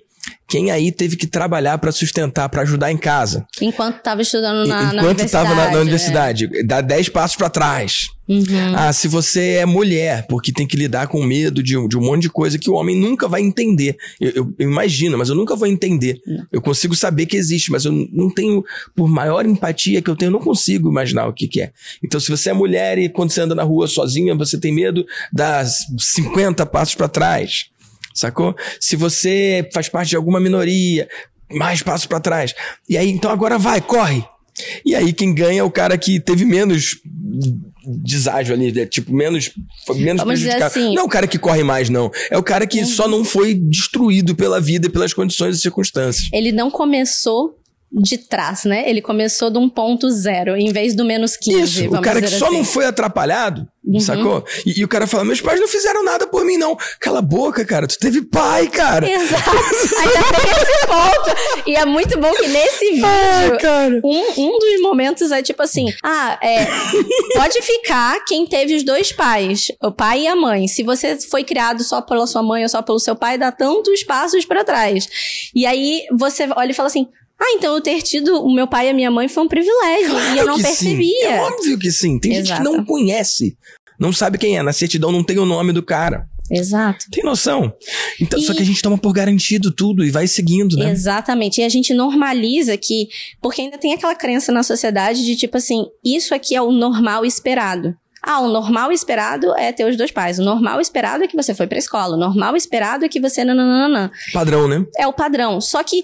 [0.52, 3.46] Quem aí teve que trabalhar para sustentar, para ajudar em casa?
[3.62, 6.44] Enquanto estava estudando na, Enquanto na estava na, na universidade.
[6.46, 6.68] universidade.
[6.68, 8.08] Dá 10 passos para trás.
[8.28, 8.34] é.
[8.34, 8.76] Uhum.
[8.76, 12.24] Ah, se você é mulher, porque tem que lidar com medo de, de um monte
[12.24, 13.96] de coisa que o homem nunca vai entender.
[14.20, 16.20] Eu, eu- eu imagino, mas eu nunca vou entender.
[16.52, 18.62] Eu consigo saber que existe, mas eu não tenho,
[18.94, 21.72] por maior empatia que eu tenho, eu não consigo imaginar o que, que é.
[22.04, 25.06] Então, se você é mulher e quando você anda na rua sozinha, você tem medo
[25.32, 27.68] das 50 passos para trás.
[28.14, 28.56] Sacou?
[28.80, 31.08] Se você faz parte de alguma minoria,
[31.52, 32.54] mais passos para trás.
[32.88, 34.24] E aí, então agora vai, corre.
[34.86, 36.98] E aí quem ganha é o cara que teve menos
[37.86, 38.86] deságio ali, né?
[38.86, 39.52] tipo, menos,
[39.96, 40.66] menos Vamos prejudicado.
[40.66, 42.12] assim- Não é o cara que corre mais, não.
[42.30, 46.30] É o cara que só não foi destruído pela vida e pelas condições e circunstâncias.
[46.34, 47.58] Ele não começou
[47.92, 48.90] de trás, né?
[48.90, 51.86] Ele começou de um ponto zero, em vez do menos 15.
[51.86, 52.56] Isso, o cara que só assim.
[52.58, 54.00] não foi atrapalhado, Uhum.
[54.00, 54.46] sacou?
[54.66, 56.78] E, e o cara fala, meus pais não fizeram nada por mim, não.
[57.00, 59.10] Cala a boca, cara, tu teve pai, cara.
[59.12, 59.50] Exato.
[59.98, 61.68] Ainda tem esse ponto.
[61.68, 63.06] E é muito bom que nesse vídeo.
[63.06, 64.00] Ah, cara.
[64.04, 66.66] Um, um dos momentos é tipo assim: ah, é,
[67.36, 70.68] pode ficar quem teve os dois pais, o pai e a mãe.
[70.68, 74.04] Se você foi criado só pela sua mãe ou só pelo seu pai, dá tantos
[74.04, 75.10] passos pra trás.
[75.54, 77.08] E aí você olha e fala assim:
[77.42, 80.14] ah, então eu ter tido o meu pai e a minha mãe foi um privilégio.
[80.36, 80.68] e eu não que sim.
[80.68, 81.30] percebia.
[81.30, 82.20] É óbvio que sim.
[82.20, 82.62] Tem gente Exato.
[82.62, 83.58] que não conhece.
[84.00, 84.64] Não sabe quem é.
[84.64, 86.26] Na certidão não tem o nome do cara.
[86.50, 87.06] Exato.
[87.12, 87.74] Tem noção?
[88.20, 90.92] Então, E- Só que a gente toma por garantido tudo e vai seguindo, né?
[90.92, 91.62] Exatamente.
[91.62, 93.08] E a gente normaliza que.
[93.42, 97.26] Porque ainda tem aquela crença na sociedade de tipo assim: isso aqui é o normal
[97.26, 97.96] esperado.
[98.24, 100.38] Ah, o normal esperado é ter os dois pais.
[100.40, 102.16] O normal esperado é que você foi pra escola.
[102.16, 103.44] O normal esperado é que você.
[103.46, 104.12] Nananana.
[104.34, 104.86] Padrão, né?
[104.98, 105.62] É o padrão.
[105.62, 106.04] Só que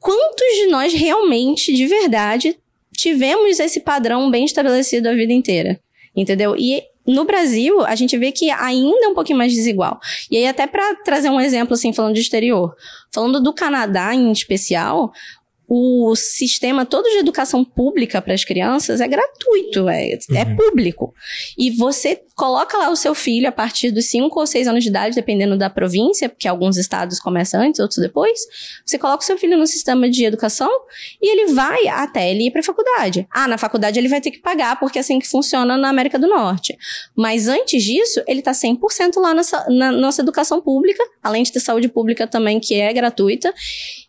[0.00, 2.58] quantos de nós realmente, de verdade,
[2.96, 5.80] tivemos esse padrão bem estabelecido a vida inteira?
[6.14, 6.56] Entendeu?
[6.56, 10.00] E no Brasil, a gente vê que ainda é um pouquinho mais desigual.
[10.30, 12.74] E aí, até para trazer um exemplo, assim, falando de exterior,
[13.12, 15.12] falando do Canadá em especial,
[15.68, 21.14] o sistema todo de educação pública para as crianças é gratuito, é, é público.
[21.56, 24.90] E você coloca lá o seu filho a partir dos 5 ou 6 anos de
[24.90, 28.38] idade, dependendo da província, porque alguns estados começam antes, outros depois.
[28.84, 30.70] Você coloca o seu filho no sistema de educação
[31.20, 33.26] e ele vai até ele ir para a faculdade.
[33.32, 36.18] Ah, na faculdade ele vai ter que pagar, porque é assim que funciona na América
[36.18, 36.76] do Norte.
[37.16, 41.60] Mas antes disso, ele tá 100% lá nessa, na nossa educação pública, além de ter
[41.60, 43.52] saúde pública também, que é gratuita,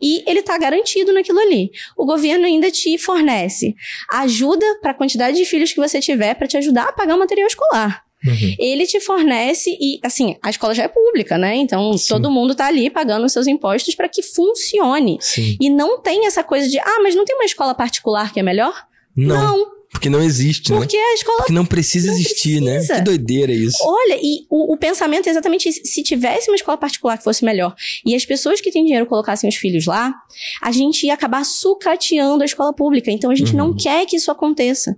[0.02, 1.72] e ele tá garantido naquilo ali.
[1.96, 3.74] O governo ainda te fornece
[4.12, 7.20] ajuda para a quantidade de filhos que você tiver para te ajudar a pagar o
[7.20, 8.06] material escolar.
[8.26, 8.56] Uhum.
[8.58, 11.56] Ele te fornece e, assim, a escola já é pública, né?
[11.56, 12.08] Então, Sim.
[12.10, 15.18] todo mundo tá ali pagando os seus impostos para que funcione.
[15.22, 15.56] Sim.
[15.62, 18.44] E não tem essa coisa de, ah, mas não tem uma escola particular que é
[18.44, 18.74] melhor?
[19.16, 20.78] Não, porque não existe, né?
[20.78, 22.74] porque a escola Porque não precisa Não existir, né?
[22.74, 22.96] precisa.
[22.96, 23.78] Que doideira isso.
[23.82, 25.82] Olha, e o, o pensamento é exatamente isso.
[25.84, 27.74] Se tivesse uma escola particular que fosse melhor
[28.06, 30.14] e as pessoas que têm dinheiro colocassem os filhos lá,
[30.62, 33.10] a gente ia acabar sucateando a escola pública.
[33.10, 34.96] Então a gente não quer que isso aconteça.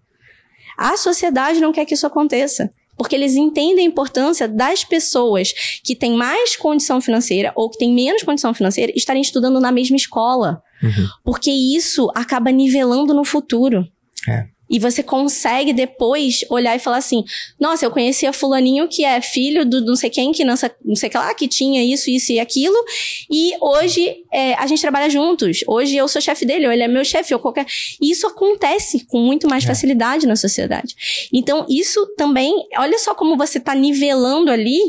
[0.77, 2.69] A sociedade não quer que isso aconteça.
[2.99, 7.93] Porque eles entendem a importância das pessoas que têm mais condição financeira ou que têm
[7.93, 10.62] menos condição financeira estarem estudando na mesma escola.
[10.83, 11.07] Uhum.
[11.23, 13.88] Porque isso acaba nivelando no futuro.
[14.27, 14.47] É.
[14.69, 17.23] E você consegue depois olhar e falar assim:
[17.60, 20.95] nossa, eu conhecia fulaninho que é filho do não sei quem, que não sei, não
[20.95, 22.77] sei que lá, que tinha isso, isso e aquilo.
[23.29, 25.60] E hoje é, a gente trabalha juntos.
[25.67, 27.65] Hoje eu sou chefe dele, ou ele é meu chefe, ou qualquer.
[28.01, 29.67] E isso acontece com muito mais É.
[29.67, 30.95] facilidade na sociedade.
[31.34, 34.79] Então, isso também, olha só como você tá nivelando ali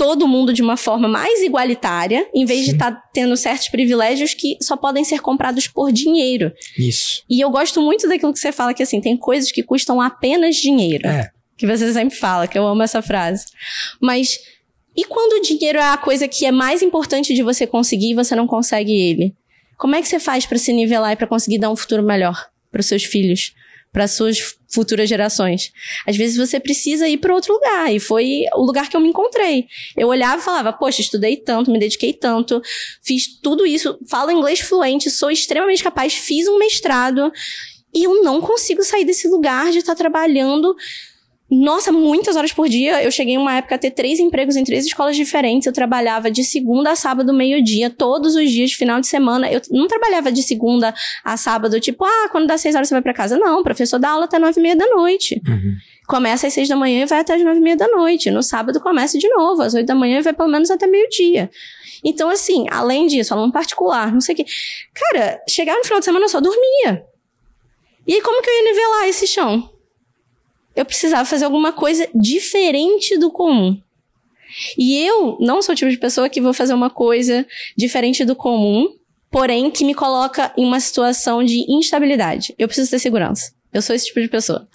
[0.00, 2.72] todo mundo de uma forma mais igualitária, em vez de Sim.
[2.72, 6.50] estar tendo certos privilégios que só podem ser comprados por dinheiro.
[6.78, 7.22] Isso.
[7.28, 10.56] E eu gosto muito daquilo que você fala, que assim, tem coisas que custam apenas
[10.56, 11.06] dinheiro.
[11.06, 11.28] É.
[11.54, 13.44] Que você sempre fala, que eu amo essa frase.
[14.00, 14.38] Mas,
[14.96, 18.14] e quando o dinheiro é a coisa que é mais importante de você conseguir e
[18.14, 19.34] você não consegue ele?
[19.76, 22.48] Como é que você faz pra se nivelar e pra conseguir dar um futuro melhor
[22.72, 23.52] para os seus filhos,
[23.92, 25.72] para suas futuras gerações?
[26.06, 29.08] Às vezes você precisa ir para outro lugar, e foi o lugar que eu me
[29.08, 29.66] encontrei.
[29.96, 32.62] Eu olhava e falava, poxa, estudei tanto, me dediquei tanto,
[33.02, 37.32] fiz tudo isso, falo inglês fluente, sou extremamente capaz, fiz um mestrado,
[37.92, 40.76] e eu não consigo sair desse lugar de estar trabalhando.
[41.50, 43.02] Nossa, muitas horas por dia.
[43.02, 45.66] Eu cheguei em uma época a ter três empregos em três escolas diferentes.
[45.66, 49.50] Eu trabalhava de segunda a sábado, meio-dia, todos os dias, final de semana.
[49.50, 53.02] Eu não trabalhava de segunda a sábado, tipo, ah, quando dá seis horas você vai
[53.02, 53.36] pra casa.
[53.36, 55.42] Não, o professor dá aula até nove e meia da noite.
[55.44, 55.74] Uhum.
[56.06, 58.30] Começa às seis da manhã e vai até as nove e meia da noite.
[58.30, 61.50] No sábado começa de novo, às oito da manhã e vai pelo menos até meio-dia.
[62.04, 64.46] Então, assim, além disso, aluno particular, não sei o quê.
[64.94, 67.04] Cara, chegava no final de semana eu só dormia.
[68.06, 69.69] E aí, como que eu ia nivelar esse chão?
[70.74, 73.80] Eu precisava fazer alguma coisa diferente do comum.
[74.76, 78.34] E eu não sou o tipo de pessoa que vou fazer uma coisa diferente do
[78.34, 78.88] comum,
[79.30, 82.54] porém que me coloca em uma situação de instabilidade.
[82.58, 83.52] Eu preciso ter segurança.
[83.72, 84.68] Eu sou esse tipo de pessoa.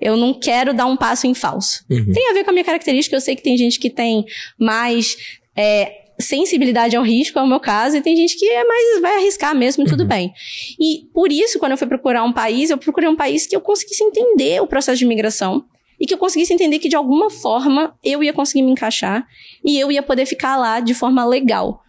[0.00, 1.84] Eu não quero dar um passo em falso.
[1.88, 2.12] Uhum.
[2.12, 3.16] Tem a ver com a minha característica.
[3.16, 4.24] Eu sei que tem gente que tem
[4.58, 5.16] mais
[5.56, 9.16] é, sensibilidade ao risco, é o meu caso, e tem gente que é mais vai
[9.16, 10.08] arriscar mesmo e tudo Uhum.
[10.08, 10.32] bem.
[10.80, 13.60] E por isso, quando eu fui procurar um país, eu procurei um país que eu
[13.60, 15.64] conseguisse entender o processo de imigração
[16.00, 19.26] e que eu conseguisse entender que de alguma forma eu ia conseguir me encaixar
[19.64, 21.83] e eu ia poder ficar lá de forma legal.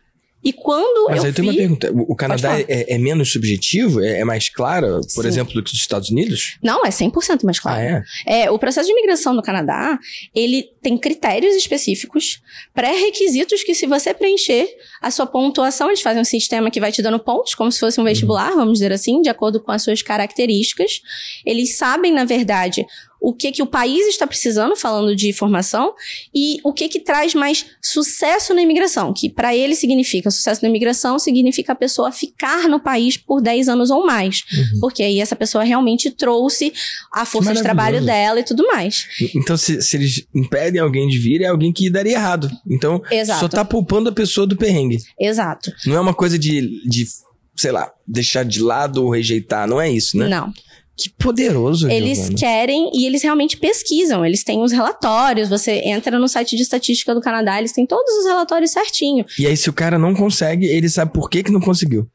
[0.46, 1.92] E quando Mas eu aí tem uma pergunta.
[1.92, 4.00] O Canadá é, é menos subjetivo?
[4.00, 5.28] É, é mais claro, por Sim.
[5.28, 6.60] exemplo, do que os Estados Unidos?
[6.62, 7.80] Não, é 100% mais claro.
[7.80, 8.44] Ah, é?
[8.44, 9.98] É, o processo de imigração no Canadá,
[10.36, 12.44] ele tem critérios específicos,
[12.76, 14.68] pré-requisitos que se você preencher
[15.02, 18.00] a sua pontuação, eles fazem um sistema que vai te dando pontos, como se fosse
[18.00, 21.02] um vestibular, vamos dizer assim, de acordo com as suas características.
[21.44, 22.86] Eles sabem, na verdade,
[23.26, 25.96] o que que o país está precisando, falando de formação,
[26.34, 30.70] e o que que traz mais sucesso na imigração, que para ele significa sucesso na
[30.70, 34.44] imigração, significa a pessoa ficar no país por 10 anos ou mais.
[34.54, 34.80] Uhum.
[34.80, 36.72] Porque aí essa pessoa realmente trouxe
[37.12, 39.08] a força de trabalho dela e tudo mais.
[39.36, 42.48] Então, se, se eles impedem alguém de vir, é alguém que daria errado.
[42.70, 43.40] Então, Exato.
[43.40, 45.00] só tá poupando a pessoa do perrengue.
[45.20, 45.74] Exato.
[45.88, 47.08] Não é uma coisa de, de
[47.56, 49.68] sei lá, deixar de lado ou rejeitar.
[49.68, 50.28] Não é isso, né?
[50.28, 50.54] Não.
[50.98, 52.38] Que poderoso, Eles Giovana.
[52.38, 54.26] querem e eles realmente pesquisam.
[54.26, 55.50] Eles têm os relatórios.
[55.50, 59.26] Você entra no site de estatística do Canadá, eles têm todos os relatórios certinho.
[59.38, 62.08] E aí, se o cara não consegue, ele sabe por que, que não conseguiu.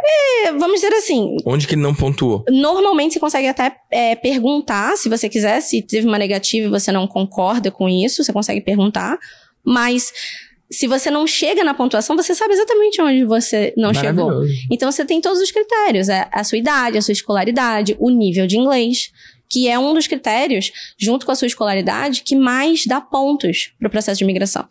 [0.00, 1.36] É, vamos dizer assim.
[1.44, 2.44] Onde que ele não pontuou.
[2.48, 6.92] Normalmente você consegue até é, perguntar, se você quiser, se teve uma negativa e você
[6.92, 9.18] não concorda com isso, você consegue perguntar.
[9.64, 10.12] Mas
[10.70, 14.44] se você não chega na pontuação, você sabe exatamente onde você não chegou.
[14.70, 18.46] Então você tem todos os critérios: é a sua idade, a sua escolaridade, o nível
[18.46, 19.10] de inglês,
[19.48, 23.88] que é um dos critérios, junto com a sua escolaridade, que mais dá pontos para
[23.88, 24.68] o processo de imigração.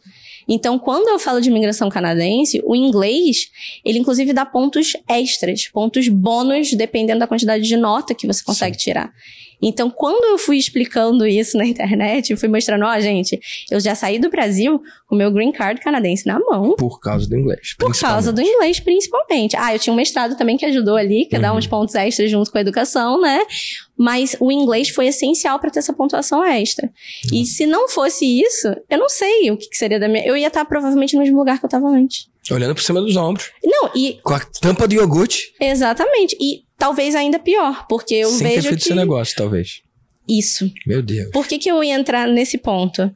[0.48, 3.50] Então, quando eu falo de imigração canadense, o inglês,
[3.84, 8.78] ele inclusive dá pontos extras, pontos bônus, dependendo da quantidade de nota que você consegue
[8.78, 9.12] tirar.
[9.62, 13.40] Então, quando eu fui explicando isso na internet, eu fui mostrando, ó, gente,
[13.72, 17.36] eu já saí do Brasil com meu green card canadense na mão, Por causa do
[17.36, 17.76] inglês.
[17.78, 19.56] por causa do inglês, principalmente.
[19.58, 21.58] Ah, eu tinha um mestrado também que ajudou ali, que dá Uhum.
[21.58, 23.40] uns pontos extras junto com a educação, né?
[23.98, 26.90] Mas o inglês foi essencial para ter essa pontuação extra.
[27.34, 30.24] E se não fosse isso, eu não sei o que, que seria da minha.
[30.26, 32.28] Eu ia estar provavelmente no mesmo lugar que eu estava antes.
[32.52, 33.50] Olhando por cima dos ombros.
[33.64, 35.52] Não, e Com a tampa do iogurte.
[35.60, 36.38] exatamente.
[36.40, 38.88] E talvez ainda pior, porque eu sem ter vejo feito que.
[38.88, 39.82] seu negócio, talvez.
[40.28, 40.72] Isso.
[40.86, 41.32] Meu Deus.
[41.32, 43.10] Por que, que eu ia entrar nesse ponto?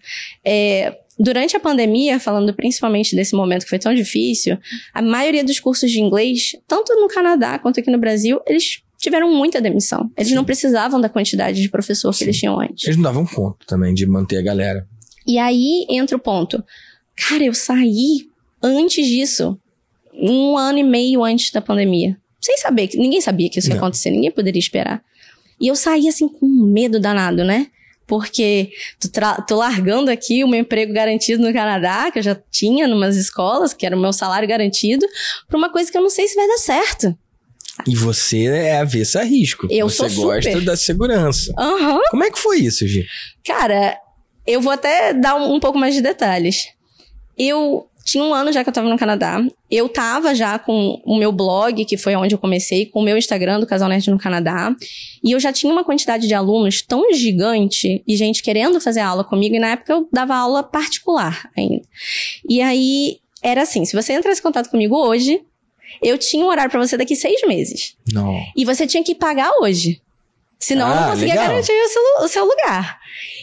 [0.45, 4.57] É, durante a pandemia, falando principalmente desse momento que foi tão difícil,
[4.93, 9.33] a maioria dos cursos de inglês, tanto no Canadá quanto aqui no Brasil, eles tiveram
[9.33, 10.09] muita demissão.
[10.15, 12.85] Eles não precisavam da quantidade de professor que eles tinham antes.
[12.85, 14.87] Eles não davam conta também de manter a galera.
[15.27, 16.63] E aí entra o ponto.
[17.15, 18.27] Cara, eu saí
[18.61, 19.59] antes disso,
[20.13, 22.17] um ano e meio antes da pandemia.
[22.41, 23.81] Sem saber, que ninguém sabia que isso ia Não.
[23.83, 25.03] acontecer, ninguém poderia esperar.
[25.59, 27.67] E eu saí assim com medo danado, né?
[28.07, 32.87] Porque tô, tô largando aqui o meu emprego garantido no Canadá, que eu já tinha
[32.87, 35.05] numas escolas, que era o meu salário garantido,
[35.47, 37.17] pra uma coisa que eu não sei se vai dar certo.
[37.87, 39.67] E você é avessa a risco.
[39.69, 40.65] Eu você sou gosta super.
[40.65, 41.53] da segurança.
[41.57, 42.01] Aham.
[42.09, 43.05] Como é que foi isso, Gi?
[43.45, 43.97] Cara,
[44.45, 46.67] eu vou até dar um, um pouco mais de detalhes.
[47.37, 49.43] Eu tinha um ano já que eu tava no Canadá.
[49.69, 53.17] Eu tava já com o meu blog, que foi onde eu comecei, com o meu
[53.17, 54.75] Instagram do Casal Nerd no Canadá.
[55.23, 59.23] E eu já tinha uma quantidade de alunos tão gigante e gente querendo fazer aula
[59.23, 59.55] comigo.
[59.55, 61.81] E na época eu dava aula particular ainda.
[62.49, 65.41] E aí era assim: se você entrasse em contato comigo hoje,
[66.01, 67.95] eu tinha um horário pra você daqui seis meses.
[68.11, 68.39] Não.
[68.55, 70.01] E você tinha que pagar hoje.
[70.61, 71.47] Senão eu Ah, não conseguia legal.
[71.47, 72.99] garantir o seu, o seu lugar.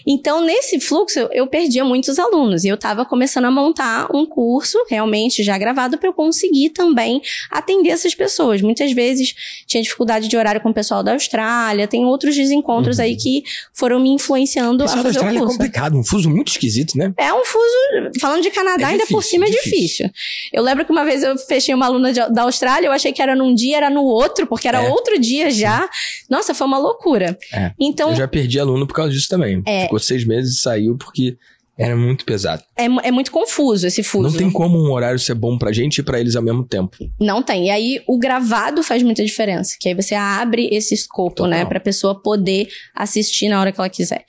[0.06, 2.64] Então, nesse fluxo, eu, eu perdia muitos alunos.
[2.64, 7.20] E eu estava começando a montar um curso, realmente já gravado, para eu conseguir também
[7.50, 8.62] atender essas pessoas.
[8.62, 9.34] Muitas vezes
[9.66, 13.42] tinha dificuldade de horário com o pessoal da Austrália, tem outros desencontros aí que
[13.74, 15.58] foram me influenciando a pessoal da fazer o Austrália é curso.
[15.58, 17.12] complicado, um fuso muito esquisito, né?
[17.18, 18.18] É um fuso.
[18.20, 20.06] Falando de Canadá, É ainda por difícil, cima é difícil.
[20.06, 20.10] difícil.
[20.52, 23.20] Eu lembro que uma vez eu fechei uma aluna de- da Austrália, eu achei que
[23.20, 24.88] era num dia, era no outro, porque era É.
[24.88, 25.88] outro dia já.
[26.30, 27.07] Nossa, foi uma loucura.
[27.52, 27.72] É.
[27.78, 29.62] Então, Eu já perdi aluno por causa disso também.
[29.66, 29.82] É.
[29.82, 31.36] Ficou seis meses e saiu porque
[31.76, 32.62] era muito pesado.
[32.76, 34.30] é, é muito confuso esse fuso.
[34.30, 36.96] Não tem como um horário ser bom pra gente e pra eles ao mesmo tempo.
[37.20, 37.66] Não tem.
[37.66, 39.76] E aí, o gravado faz muita diferença.
[39.80, 41.50] Que aí você abre esse escopo, Total.
[41.50, 41.64] né?
[41.64, 44.24] Pra pessoa poder assistir na hora que ela quiser.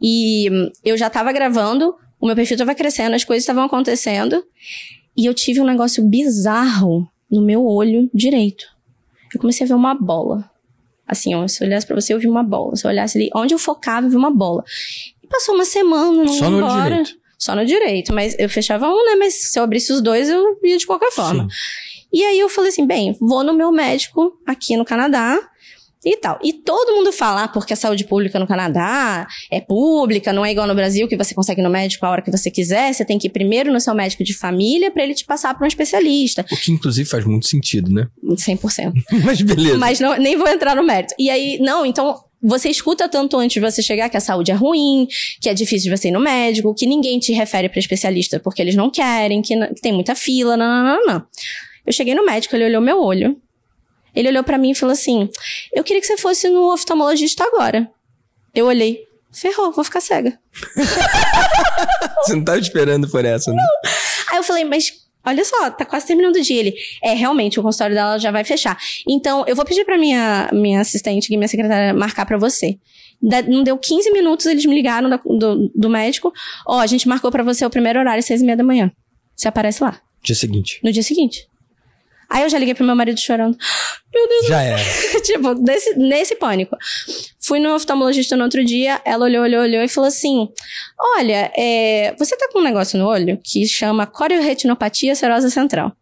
[0.00, 4.44] E hum, eu já tava gravando, o meu perfil tava crescendo, as coisas estavam acontecendo.
[5.16, 8.64] E eu tive um negócio bizarro no meu olho direito.
[9.34, 10.48] Eu comecei a ver uma bola.
[11.12, 12.76] Assim, ó, se eu olhasse pra você, eu vi uma bola.
[12.76, 14.64] Se eu olhasse ali, onde eu focava, eu vi uma bola.
[15.22, 16.90] E passou uma semana, não Só no embora.
[16.96, 17.16] direito.
[17.38, 18.12] só no direito.
[18.12, 19.14] Mas eu fechava um, né?
[19.16, 21.44] Mas se eu abrisse os dois, eu ia de qualquer forma.
[21.44, 21.48] Sim.
[22.12, 25.38] E aí eu falei assim, bem, vou no meu médico aqui no Canadá
[26.04, 26.38] e tal.
[26.42, 30.50] E todo mundo fala, ah, porque a saúde pública no Canadá é pública, não é
[30.50, 33.04] igual no Brasil que você consegue ir no médico a hora que você quiser, você
[33.04, 35.68] tem que ir primeiro no seu médico de família para ele te passar para um
[35.68, 36.44] especialista.
[36.50, 38.08] O que inclusive faz muito sentido, né?
[38.24, 38.92] 100%.
[39.24, 39.78] Mas beleza.
[39.78, 41.14] Mas não, nem vou entrar no mérito.
[41.18, 44.54] E aí, não, então você escuta tanto antes de você chegar que a saúde é
[44.54, 45.06] ruim,
[45.40, 48.60] que é difícil de você ir no médico, que ninguém te refere para especialista porque
[48.60, 51.26] eles não querem, que, que tem muita fila, não, não, não, não.
[51.86, 53.36] Eu cheguei no médico, ele olhou meu olho.
[54.14, 55.28] Ele olhou pra mim e falou assim:
[55.74, 57.90] Eu queria que você fosse no oftalmologista agora.
[58.54, 60.38] Eu olhei, ferrou, vou ficar cega.
[62.24, 63.62] Você não tava esperando por essa, né?
[64.30, 64.92] Aí eu falei, mas
[65.24, 66.58] olha só, tá quase terminando o dia.
[66.60, 68.78] Ele, é, realmente, o consultório dela já vai fechar.
[69.08, 72.78] Então, eu vou pedir pra minha, minha assistente e minha secretária marcar pra você.
[73.20, 76.32] Da- não deu 15 minutos, eles me ligaram da- do, do médico.
[76.66, 78.90] Ó, a gente marcou pra você o primeiro horário, seis e meia da manhã.
[79.34, 80.78] Você aparece lá, Dia seguinte.
[80.84, 81.46] no dia seguinte.
[82.32, 83.54] Aí eu já liguei pro meu marido chorando.
[84.12, 84.82] Meu Deus, Já era.
[85.22, 86.74] tipo, desse, nesse pânico.
[87.38, 90.48] Fui no oftalmologista no outro dia, ela olhou, olhou, olhou e falou assim:
[91.18, 95.92] Olha, é, você tá com um negócio no olho que chama corioretinopatia serosa central.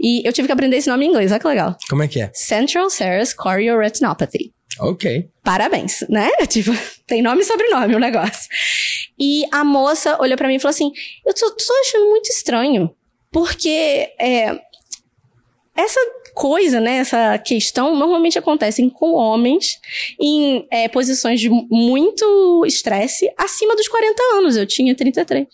[0.00, 1.76] E eu tive que aprender esse nome em inglês, olha que legal.
[1.90, 2.30] Como é que é?
[2.32, 4.54] Central Serous Chorioretinopathy.
[4.78, 5.28] Ok.
[5.44, 6.30] Parabéns, né?
[6.48, 6.72] Tipo,
[7.06, 8.48] tem nome e sobrenome o negócio.
[9.18, 10.90] E a moça olhou pra mim e falou assim:
[11.26, 12.90] Eu tô, tô achando muito estranho,
[13.30, 14.58] porque é,
[15.76, 16.00] essa
[16.34, 16.96] coisa, né?
[16.98, 19.78] Essa questão normalmente acontece com homens
[20.20, 24.56] em é, posições de muito estresse acima dos 40 anos.
[24.56, 25.46] Eu tinha 33.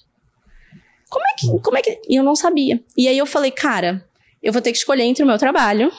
[1.09, 1.63] Como é que.
[1.63, 2.01] Como é que.
[2.09, 2.81] E eu não sabia.
[2.97, 4.05] E aí eu falei, cara,
[4.43, 5.93] eu vou ter que escolher entre o meu trabalho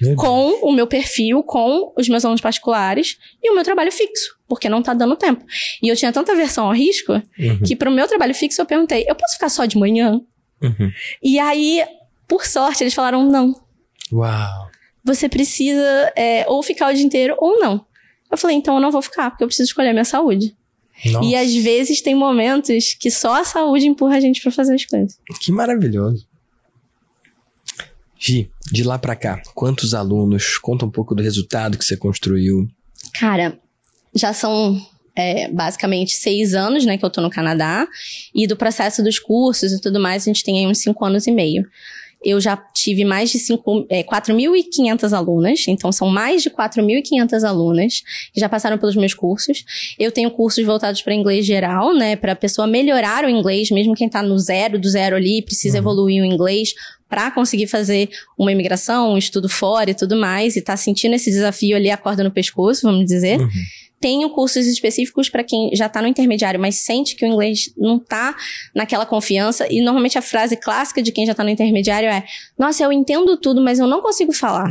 [0.00, 0.20] Meu Deus.
[0.20, 4.68] com o meu perfil, com os meus alunos particulares e o meu trabalho fixo, porque
[4.68, 5.44] não tá dando tempo.
[5.82, 7.60] E eu tinha tanta aversão ao risco Uhum.
[7.66, 10.20] que pro meu trabalho fixo eu perguntei: eu posso ficar só de manhã?
[10.62, 10.90] Uhum.
[11.22, 11.84] E aí,
[12.28, 13.54] por sorte, eles falaram: não.
[14.12, 14.70] Uau.
[15.04, 17.84] Você precisa é, ou ficar o dia inteiro ou não.
[18.30, 20.56] Eu falei: então eu não vou ficar, porque eu preciso escolher a minha saúde.
[21.06, 24.74] Nossa, E às vezes tem momentos que só a saúde empurra a gente pra fazer
[24.74, 25.18] as coisas.
[25.40, 26.26] que maravilhoso.
[28.18, 30.56] Gi, de lá pra cá, quantos alunos?
[30.56, 32.66] Conta um pouco do resultado que você construiu.
[33.18, 33.58] Cara,
[34.14, 34.80] já são
[35.14, 37.86] é, basicamente seis anos, né, que eu tô no Canadá.
[38.34, 41.26] E do processo dos cursos e tudo mais, a gente tem aí uns cinco anos
[41.26, 41.68] e meio.
[42.24, 48.02] Eu já tive mais de cinco- é, 4.500 alunas, então são mais de 4.500 alunas
[48.32, 49.64] que já passaram pelos meus cursos.
[49.98, 53.94] Eu tenho cursos voltados para inglês geral, né, para a pessoa melhorar o inglês, mesmo
[53.94, 55.82] quem tá no zero, do zero ali, precisa Uhum.
[55.82, 56.72] evoluir o inglês
[57.08, 61.30] para conseguir fazer uma imigração, um estudo fora e tudo mais, e tá sentindo esse
[61.30, 63.38] desafio ali, a corda no pescoço, vamos dizer.
[63.40, 63.48] Uhum.
[64.04, 67.98] Tenho cursos específicos para quem já tá no intermediário, mas sente que o inglês não
[67.98, 68.36] tá
[68.74, 69.66] naquela confiança.
[69.70, 72.22] E normalmente a frase clássica de quem já tá no intermediário é:
[72.58, 74.68] Nossa, eu entendo tudo, mas eu não consigo falar.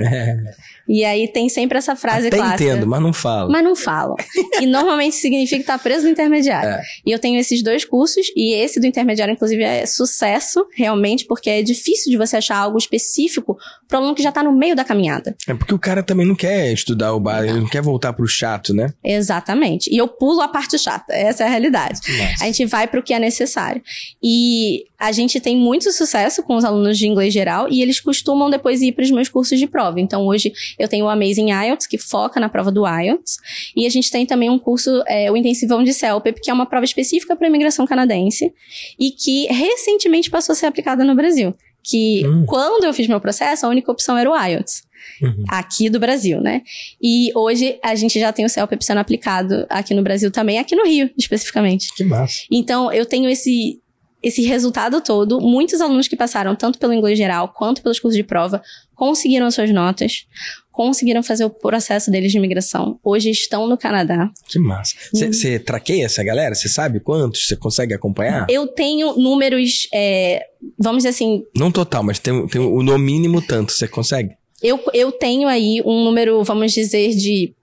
[0.87, 2.71] E aí tem sempre essa frase até clássica.
[2.71, 3.51] entendo, mas não falo.
[3.51, 4.15] Mas não falam.
[4.59, 6.69] e normalmente significa que tá preso no intermediário.
[6.69, 6.81] É.
[7.05, 11.49] E eu tenho esses dois cursos, e esse do intermediário, inclusive, é sucesso, realmente, porque
[11.49, 14.83] é difícil de você achar algo específico para aluno que já tá no meio da
[14.83, 15.35] caminhada.
[15.47, 18.27] É porque o cara também não quer estudar o bar, ele não quer voltar pro
[18.27, 18.93] chato, né?
[19.03, 19.93] Exatamente.
[19.93, 21.99] E eu pulo a parte chata, essa é a realidade.
[22.07, 22.43] Nossa.
[22.43, 23.81] A gente vai para o que é necessário.
[24.21, 28.49] E a gente tem muito sucesso com os alunos de inglês geral e eles costumam
[28.49, 29.99] depois ir para os meus cursos de prova.
[29.99, 33.35] Então hoje eu tenho o Amazing IELTS, que foca na prova do IELTS.
[33.75, 36.65] E a gente tem também um curso, é, o Intensivão de CELPEP, que é uma
[36.65, 38.53] prova específica para imigração canadense
[38.97, 41.53] e que recentemente passou a ser aplicada no Brasil.
[41.83, 42.45] Que Hum.
[42.47, 44.83] quando eu fiz meu processo, a única opção era o IELTS
[45.21, 45.43] Uhum.
[45.49, 46.61] aqui do Brasil, né?
[47.01, 50.77] E hoje a gente já tem o CELPEP sendo aplicado aqui no Brasil também, aqui
[50.77, 51.93] no Rio, especificamente.
[51.93, 52.43] Que massa.
[52.49, 53.81] Então, eu tenho esse,
[54.23, 55.41] esse resultado todo.
[55.41, 58.61] Muitos alunos que passaram tanto pelo inglês geral quanto pelos cursos de prova
[58.95, 60.25] conseguiram as suas notas,
[60.71, 62.99] conseguiram fazer o processo deles de imigração.
[63.03, 64.31] Hoje estão no Canadá.
[64.47, 64.95] Que massa.
[65.11, 66.55] Você traqueia essa galera?
[66.55, 67.45] Você sabe quantos?
[67.45, 68.45] Você consegue acompanhar?
[68.49, 70.45] Eu tenho números, é,
[70.79, 73.73] vamos dizer assim, Não total, mas tem, tem o no mínimo tanto.
[73.73, 74.35] Você consegue?
[74.63, 77.53] eu, eu tenho aí um número, vamos dizer, de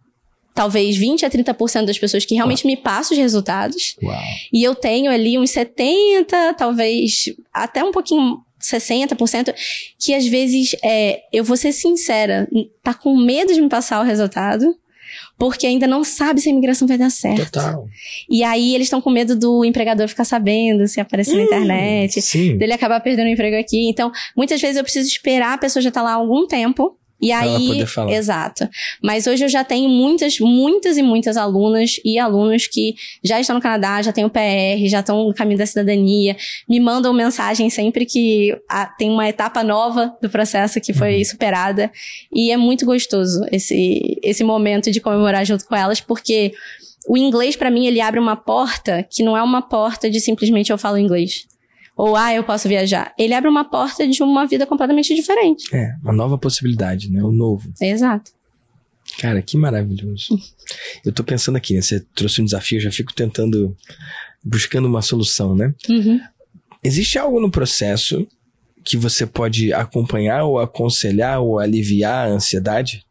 [0.61, 3.97] talvez 20 a 30% das pessoas que realmente me passam os resultados.
[4.03, 4.15] Uau.
[4.53, 9.55] E eu tenho ali uns 70, talvez até um pouquinho 60%,
[9.99, 12.47] que às vezes, é, eu vou ser sincera,
[12.83, 14.77] tá com medo de me passar o resultado,
[15.39, 17.53] porque ainda não sabe se a imigração vai dar certo.
[17.53, 17.89] Total.
[18.29, 22.59] E aí eles estão com medo do empregador ficar sabendo, se aparecer na internet, Sim.
[22.59, 23.89] dele acabar perdendo o emprego aqui.
[23.89, 27.33] Então, muitas vezes eu preciso esperar a pessoa já estar lá há algum tempo E
[27.33, 28.13] aí, poder falar.
[28.13, 28.69] exato.
[29.03, 33.57] Mas hoje eu já tenho muitas, muitas e muitas alunas e alunos que já estão
[33.57, 36.37] no Canadá, já têm o PR, já estão no caminho da cidadania,
[36.69, 41.25] me mandam mensagem sempre que ah, tem uma etapa nova do processo que foi Uhum.
[41.25, 41.91] superada.
[42.33, 46.53] E é muito gostoso esse, esse momento de comemorar junto com elas, porque
[47.09, 50.71] o inglês, pra mim, ele abre uma porta que não é uma porta de simplesmente
[50.71, 51.47] eu falo inglês.
[52.01, 53.13] Ou, ah, eu posso viajar.
[53.19, 55.65] Ele abre uma porta de uma vida completamente diferente.
[55.71, 57.23] É, uma nova possibilidade, né?
[57.23, 57.71] O novo.
[57.79, 58.31] Exato.
[59.19, 60.35] Cara, que maravilhoso.
[61.05, 61.83] Eu tô pensando aqui, né?
[61.83, 63.77] Você trouxe um desafio, eu já fico tentando,
[64.43, 65.75] buscando uma solução, né?
[65.91, 66.19] Uhum.
[66.83, 68.27] Existe algo no processo
[68.83, 73.05] que você pode acompanhar ou aconselhar ou aliviar a ansiedade?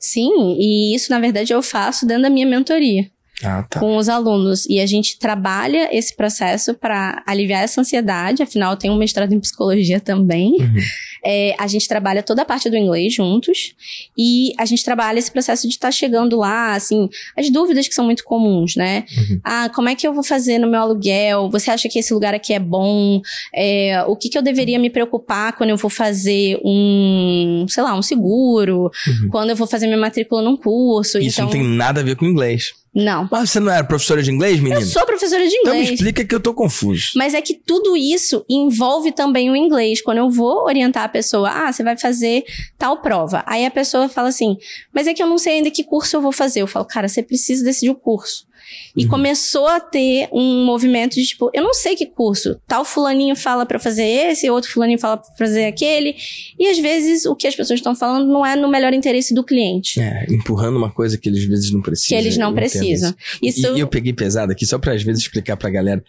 [0.00, 3.08] Sim, e isso, na verdade, eu faço dentro da minha mentoria
[3.42, 3.78] Ah, tá.
[3.78, 4.66] com os alunos.
[4.66, 8.42] E a gente trabalha esse processo para aliviar essa ansiedade.
[8.42, 10.56] Afinal, eu tenho um mestrado em psicologia também.
[10.58, 10.76] Uhum.
[11.24, 13.74] É, a gente trabalha toda a parte do inglês juntos.
[14.16, 18.04] E a gente trabalha esse processo de estar chegando lá, assim, as dúvidas que são
[18.04, 19.04] muito comuns, né?
[19.16, 19.40] Uhum.
[19.44, 21.48] Ah, como é que eu vou fazer no meu aluguel?
[21.50, 23.20] Você acha que esse lugar aqui é bom?
[23.54, 27.94] É, o que, que eu deveria me preocupar quando eu vou fazer um, sei lá,
[27.94, 28.90] um seguro?
[29.06, 29.28] Uhum.
[29.30, 31.18] Quando eu vou fazer minha matrícula num curso?
[31.18, 32.72] Isso então, não tem nada a ver com inglês.
[32.98, 33.28] Não.
[33.30, 34.80] Mas você não era professora de inglês, menino?
[34.80, 35.94] Eu sou professora de Então me inglês.
[35.98, 37.12] explica que eu tô confuso.
[37.14, 40.02] Mas é que tudo isso envolve também o inglês.
[40.02, 42.44] Quando eu vou orientar a pessoa, ah, você vai fazer
[42.76, 43.44] tal prova.
[43.46, 44.56] Aí a pessoa fala assim,
[44.92, 46.62] mas é que eu não sei ainda que curso eu vou fazer.
[46.62, 48.47] Eu falo, cara, você precisa decidir o curso.
[48.96, 49.10] E Uhum.
[49.10, 52.60] começou a ter um movimento de tipo, eu não sei que curso.
[52.66, 56.14] Tal fulaninho fala pra fazer esse, outro fulaninho fala pra fazer aquele.
[56.58, 59.44] E às vezes o que as pessoas estão falando não é no melhor interesse do
[59.44, 60.00] cliente.
[60.00, 62.08] É, empurrando uma coisa que eles às vezes não precisam.
[62.08, 63.14] Que eles não precisam.
[63.42, 63.66] isso.
[63.66, 66.02] E, e eu peguei pesado aqui só pra às vezes explicar pra galera.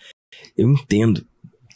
[0.58, 1.26] Eu entendo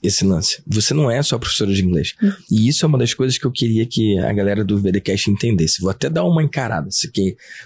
[0.03, 0.61] esse lance.
[0.67, 2.13] Você não é só professora de inglês.
[2.21, 2.31] Hum.
[2.51, 5.79] E isso é uma das coisas que eu queria que a galera do VDcast entendesse.
[5.79, 6.91] Vou até dar uma encarada.
[6.91, 7.09] Se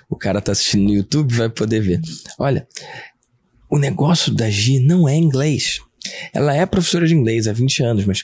[0.07, 1.99] o cara tá assistindo no YouTube vai poder ver.
[2.37, 2.67] Olha,
[3.69, 5.79] o negócio da Gi não é inglês.
[6.33, 8.23] Ela é professora de inglês há 20 anos, mas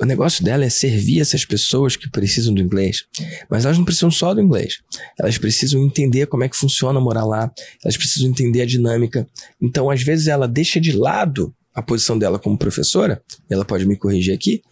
[0.00, 3.04] o negócio dela é servir essas pessoas que precisam do inglês.
[3.50, 4.78] Mas elas não precisam só do inglês.
[5.18, 7.52] Elas precisam entender como é que funciona morar lá.
[7.84, 9.28] Elas precisam entender a dinâmica.
[9.60, 13.96] Então, às vezes, ela deixa de lado a posição dela como professora, ela pode me
[13.96, 14.62] corrigir aqui,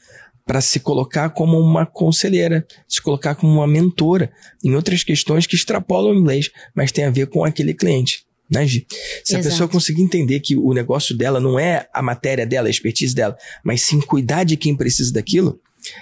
[0.48, 4.32] para se colocar como uma conselheira, se colocar como uma mentora
[4.64, 8.26] em outras questões que extrapolam o inglês, mas tem a ver com aquele cliente.
[8.50, 8.86] Né, Gi?
[9.22, 9.52] Se a Exato.
[9.52, 13.36] pessoa conseguir entender que o negócio dela não é a matéria dela, a expertise dela,
[13.62, 15.60] mas sim cuidar de quem precisa daquilo,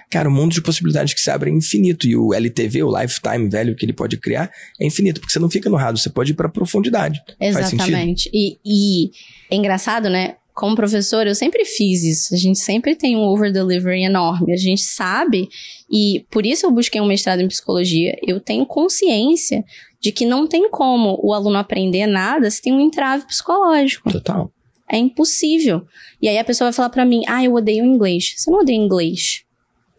[0.08, 2.06] cara, o mundo de possibilidades que se abre é infinito.
[2.06, 5.50] E o LTV, o lifetime velho que ele pode criar, é infinito, porque você não
[5.50, 7.20] fica no raso, você pode ir pra profundidade.
[7.40, 8.30] Exatamente.
[8.32, 9.10] E, e
[9.50, 10.36] é engraçado, né?
[10.56, 12.34] Como professor, eu sempre fiz isso.
[12.34, 14.54] A gente sempre tem um over-delivery enorme.
[14.54, 15.50] A gente sabe,
[15.90, 18.16] e por isso eu busquei um mestrado em psicologia.
[18.26, 19.62] Eu tenho consciência
[20.00, 24.10] de que não tem como o aluno aprender nada se tem um entrave psicológico.
[24.10, 24.50] Total.
[24.90, 25.82] É impossível.
[26.22, 28.32] E aí a pessoa vai falar pra mim: ah, eu odeio inglês.
[28.34, 29.42] Você não odeia inglês.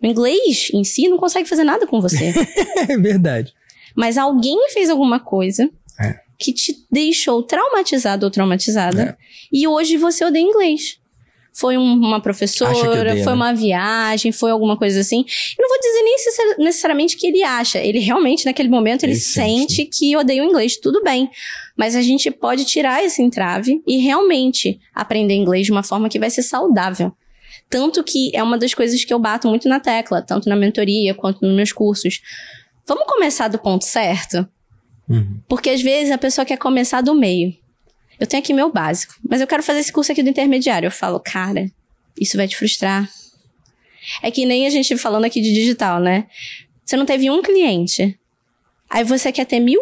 [0.02, 2.34] O inglês em si não consegue fazer nada com você.
[2.90, 3.54] É verdade.
[3.96, 5.70] Mas alguém fez alguma coisa.
[6.38, 9.16] Que te deixou traumatizado ou traumatizada É.
[9.52, 11.00] e hoje você odeia inglês.
[11.54, 13.34] Foi um- uma professora, odeia, foi né?
[13.34, 15.26] uma viagem, foi alguma coisa assim.
[15.58, 17.80] Eu não vou dizer nem necessari- necessariamente que ele acha.
[17.80, 19.74] Ele realmente, naquele momento, ele, Ele sente.
[19.74, 20.78] sente que odeia o inglês.
[20.78, 21.28] Tudo bem.
[21.76, 26.20] Mas a gente pode tirar esse entrave e realmente aprender inglês de uma forma que
[26.20, 27.12] vai ser saudável.
[27.68, 31.16] Tanto que é uma das coisas que eu bato muito na tecla, tanto na mentoria
[31.16, 32.22] quanto nos meus cursos.
[32.86, 34.48] Vamos começar do ponto certo?
[35.10, 35.40] Uhum.
[35.48, 37.56] Porque às vezes a pessoa quer começar do meio.
[38.20, 40.88] Eu tenho aqui meu básico, mas eu quero fazer esse curso aqui do intermediário.
[40.88, 41.70] Eu falo, cara,
[42.20, 43.10] isso vai te frustrar.
[44.24, 46.28] É que nem a gente falando aqui de digital, né?
[46.84, 48.18] Você não teve um cliente.
[48.90, 49.82] Aí você quer ter mil?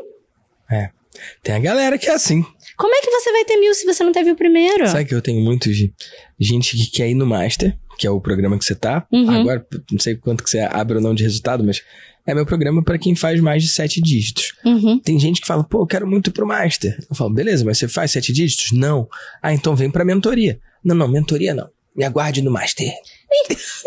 [1.42, 2.44] Tem a galera que é assim.
[2.78, 4.88] Como é que você vai ter mil se você não teve o primeiro?
[4.88, 5.94] Sabe que eu tenho muito de
[6.40, 9.08] gente que quer ir no Master, que é o programa que você tá.
[9.12, 9.30] Uhum.
[9.30, 11.82] Agora, não sei quanto que você abre ou não de resultado, mas
[12.26, 14.54] é meu programa para quem faz mais de sete dígitos.
[14.66, 15.00] Uhum.
[15.00, 16.98] Tem gente que fala, pô, eu quero muito pro Master.
[17.10, 18.72] Eu falo, beleza, mas você faz sete dígitos?
[18.72, 19.08] Não.
[19.42, 20.60] Ah, então vem pra mentoria.
[20.84, 21.70] Não, não, mentoria não.
[21.96, 22.92] Me aguarde no Master.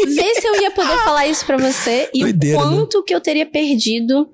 [0.04, 3.20] Vê se eu ia poder falar isso pra você e Doideira, o quanto que eu
[3.20, 4.28] teria perdido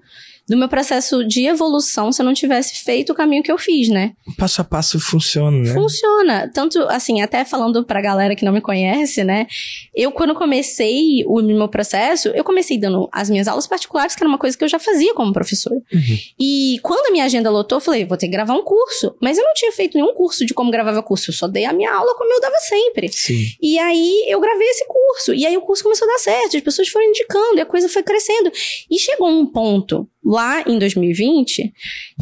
[0.49, 3.89] do meu processo de evolução se eu não tivesse feito o caminho que eu fiz,
[3.89, 4.13] né?
[4.37, 5.73] Passo a passo funciona, né?
[5.73, 6.51] Funciona.
[6.53, 9.47] Tanto, assim, até falando pra galera que não me conhece, né?
[9.95, 14.29] Eu, quando comecei o meu processo, eu comecei dando as minhas aulas particulares, que era
[14.29, 15.77] uma coisa que eu já fazia como professora.
[15.77, 16.19] Uhum.
[16.39, 19.17] E quando a minha agenda lotou, eu falei, vou ter que gravar um curso.
[19.21, 21.31] Mas eu não tinha feito nenhum curso de como gravava curso.
[21.31, 23.11] Eu só dei a minha aula como eu dava sempre.
[23.13, 23.45] Sim.
[23.63, 25.04] E aí eu gravei esse curso.
[25.35, 27.89] E aí o curso começou a dar certo, as pessoas foram indicando, e a coisa
[27.89, 28.51] foi crescendo.
[28.91, 31.73] E chegou um ponto lá em 2020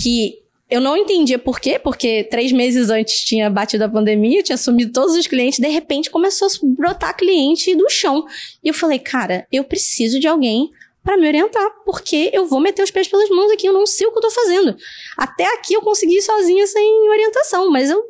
[0.00, 4.56] que eu não entendia por quê, porque três meses antes tinha batido a pandemia, tinha
[4.56, 8.24] sumido todos os clientes, de repente começou a brotar cliente do chão.
[8.64, 10.70] E eu falei, cara, eu preciso de alguém
[11.04, 14.06] para me orientar, porque eu vou meter os pés pelas mãos aqui, eu não sei
[14.06, 14.74] o que eu tô fazendo.
[15.18, 18.02] Até aqui eu consegui sozinha sem orientação, mas eu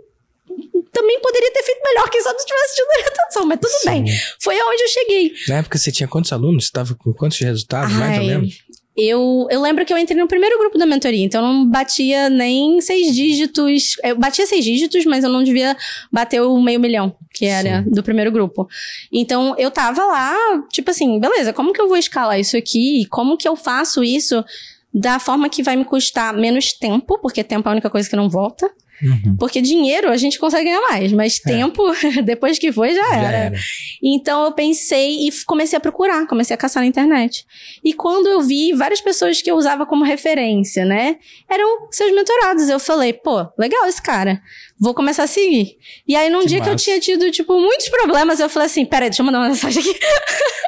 [0.92, 4.04] também poderia ter feito melhor, quem sabe se tivesse tido orientação, mas tudo Sim.
[4.04, 4.20] bem.
[4.40, 5.32] Foi aonde eu cheguei.
[5.48, 6.64] Na época você tinha quantos alunos?
[6.64, 8.62] Você estava com quantos resultados, mais ou menos?
[8.94, 12.28] Eu, eu lembro que eu entrei no primeiro grupo da mentoria, então eu não batia
[12.28, 13.96] nem seis dígitos.
[14.04, 15.74] Eu batia seis dígitos, mas eu não devia
[16.12, 18.68] bater o meio milhão, que era do primeiro grupo.
[19.10, 20.36] Então eu tava lá,
[20.70, 23.06] tipo assim, beleza, como que eu vou escalar isso aqui?
[23.08, 24.44] Como que eu faço isso
[24.92, 28.16] da forma que vai me custar menos tempo, porque tempo é a única coisa que
[28.16, 28.70] não volta.
[29.02, 29.36] Uhum.
[29.36, 31.82] Porque dinheiro a gente consegue ganhar mais, mas tempo,
[32.24, 33.36] depois que foi, já Já era.
[33.36, 33.58] era.
[34.02, 37.44] Então eu pensei e comecei a procurar, comecei a caçar na internet.
[37.84, 41.16] E quando eu vi várias pessoas que eu usava como referência, né,
[41.50, 42.68] eram seus mentorados.
[42.68, 44.40] Eu falei, pô, legal esse cara.
[44.82, 45.76] Vou começar a seguir.
[46.08, 46.84] E aí, num Que dia que eu massa.
[46.84, 49.96] tinha tido, tipo, muitos problemas, eu falei assim: peraí, deixa eu mandar uma mensagem aqui.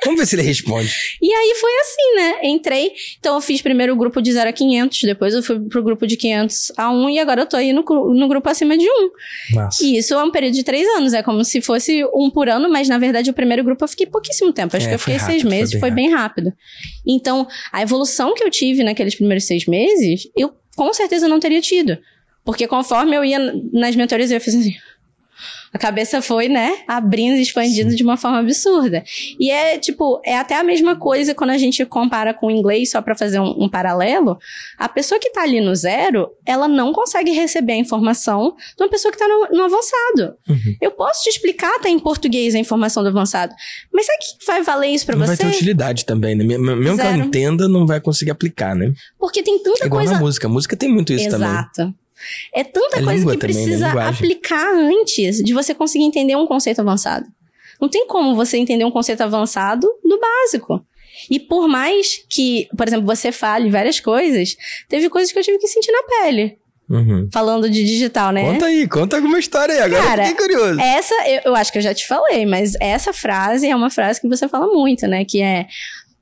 [0.04, 0.88] Vamos ver se ele responde.
[1.20, 2.38] E aí foi assim, né?
[2.44, 2.92] Entrei.
[3.18, 6.06] Então eu fiz primeiro o grupo de 0 a 500, depois eu fui pro grupo
[6.06, 9.54] de 500 a 1 e agora eu tô aí no, no grupo acima de 1.
[9.54, 9.84] Massa.
[9.84, 12.68] E isso é um período de três anos, é como se fosse um por ano,
[12.70, 14.76] mas na verdade o primeiro grupo eu fiquei pouquíssimo tempo.
[14.76, 16.52] Acho É, que eu fiquei seis rápido, foi meses, bem foi bem rápido.
[17.06, 21.60] Então, a evolução que eu tive naqueles primeiros seis meses, eu com certeza não teria
[21.60, 21.96] tido.
[22.44, 23.38] Porque conforme eu ia
[23.72, 24.74] nas mentorias, eu ia fazer assim.
[25.72, 29.02] A cabeça foi, né, abrindo e expandindo de uma forma absurda.
[29.40, 32.92] E é, tipo, é até a mesma coisa quando a gente compara com o inglês,
[32.92, 34.38] só pra fazer um, um paralelo.
[34.78, 38.88] A pessoa que tá ali no zero, ela não consegue receber a informação de uma
[38.88, 40.36] pessoa que tá no, no avançado.
[40.48, 40.76] Uhum.
[40.80, 43.52] Eu posso te explicar até em português a informação do avançado,
[43.92, 45.42] mas sabe que vai valer isso pra Não vai você?
[45.42, 46.44] ter utilidade também, né?
[46.44, 47.26] Mesmo mesmo que ela Zero.
[47.26, 48.92] entenda, não vai conseguir aplicar, né?
[49.18, 50.46] Porque tem tanta É igual coisa na música.
[50.46, 51.48] A música tem muito isso também.
[51.48, 51.92] Exato.
[52.52, 53.62] É tanta coisa que também, né?
[53.62, 54.14] precisa Linguagem.
[54.14, 57.26] aplicar antes de você conseguir entender um conceito avançado.
[57.80, 60.84] Não tem como você entender um conceito avançado do básico.
[61.30, 64.56] E por mais que, por exemplo, você fale várias coisas,
[64.88, 66.58] teve coisas que eu tive que sentir na pele.
[66.88, 67.28] Uhum.
[67.32, 68.42] Falando de digital, né?
[68.42, 69.80] Conta aí, conta alguma história aí.
[69.80, 70.80] Agora Cara, eu fiquei curioso.
[70.80, 74.20] Essa, eu, eu acho que eu já te falei, mas essa frase é uma frase
[74.20, 75.24] que você fala muito, né?
[75.24, 75.66] Que é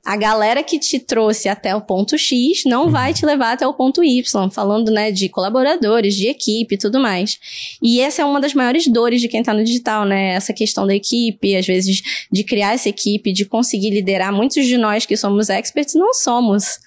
[0.05, 3.73] a galera que te trouxe até o ponto X não vai te levar até o
[3.73, 7.39] ponto Y, falando, né, de colaboradores, de equipe e tudo mais.
[7.81, 10.33] E essa é uma das maiores dores de quem tá no digital, né?
[10.33, 14.33] Essa questão da equipe, às vezes de criar essa equipe, de conseguir liderar.
[14.33, 16.79] Muitos de nós que somos experts não somos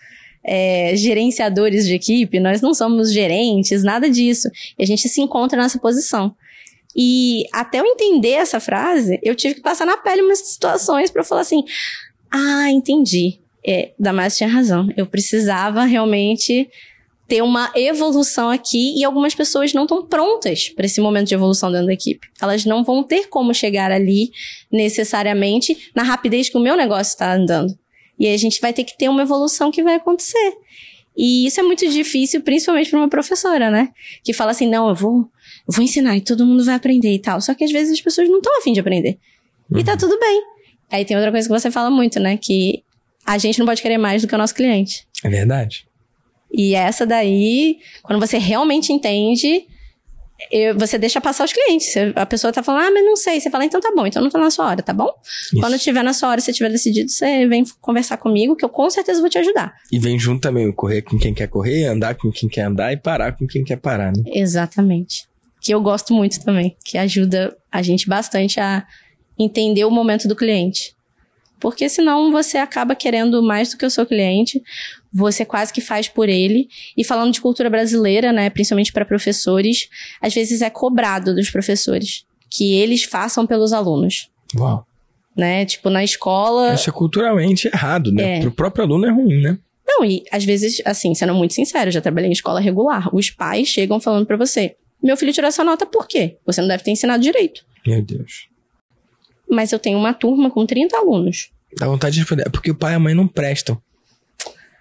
[0.45, 4.49] é, gerenciadores de equipe, nós não somos gerentes, nada disso.
[4.79, 6.35] E a gente se encontra nessa posição.
[6.95, 11.21] E até eu entender essa frase, eu tive que passar na pele umas situações pra
[11.21, 11.63] eu falar assim:
[12.31, 13.39] ah, entendi.
[13.67, 14.89] É, Damasio tinha razão.
[14.97, 16.69] Eu precisava realmente
[17.29, 21.73] ter uma evolução aqui e algumas pessoas não estão prontas para esse momento de evolução
[21.73, 22.29] dentro da equipe.
[22.41, 24.31] Elas não vão ter como chegar ali
[24.71, 27.77] necessariamente na rapidez que o meu negócio está andando.
[28.19, 30.57] E a gente vai ter que ter uma evolução que vai acontecer.
[31.17, 33.91] E isso é muito difícil, principalmente para uma professora, né?
[34.23, 35.29] Que fala assim: não, eu vou,
[35.67, 37.41] eu vou ensinar e todo mundo vai aprender e tal.
[37.41, 39.19] Só que às vezes as pessoas não estão afim de aprender.
[39.75, 40.43] E tá tudo bem.
[40.91, 42.37] Aí tem outra coisa que você fala muito, né?
[42.37, 42.83] Que
[43.25, 45.07] a gente não pode querer mais do que o nosso cliente.
[45.25, 45.87] É verdade.
[46.53, 49.67] E essa daí, quando você realmente entende,
[50.51, 51.93] eu- você deixa passar os clientes.
[52.15, 53.41] A pessoa tá falando, ah, mas não sei.
[53.41, 55.11] Você fala, então tá bom, então não tá na sua hora, tá bom?
[55.53, 55.59] Isso.
[55.61, 58.89] Quando tiver na sua hora, você tiver decidido, você vem conversar comigo, que eu com
[58.89, 59.75] certeza vou te ajudar.
[59.91, 62.97] E vem junto também correr com quem quer correr, andar com quem quer andar e
[62.97, 64.23] parar com quem quer parar, né?
[64.27, 65.27] Exatamente.
[65.61, 68.87] Que eu gosto muito também, que ajuda a gente bastante a
[69.39, 70.95] entender o momento do cliente.
[71.59, 74.63] Porque senão você acaba querendo mais do que o seu cliente,
[75.13, 76.69] você quase que faz por ele.
[76.97, 79.89] E falando de cultura brasileira, né, principalmente para professores,
[80.21, 84.87] às vezes é cobrado dos professores que eles façam pelos alunos, Uau.
[85.35, 85.65] né?
[85.65, 88.39] Tipo na escola, Isso é culturalmente errado, né?
[88.39, 88.41] É.
[88.41, 89.59] Pro próprio aluno é ruim, né?
[89.87, 93.15] Não, e às vezes, assim, sendo muito sincero, eu já trabalhei em escola regular.
[93.15, 96.37] Os pais chegam falando pra você: meu filho tirou essa nota por quê?
[96.45, 97.65] Você não deve ter ensinado direito.
[97.87, 98.49] Meu Deus.
[99.49, 101.51] Mas eu tenho uma turma com 30 alunos.
[101.79, 102.47] Dá vontade de responder.
[102.47, 103.81] É porque o pai e a mãe não prestam.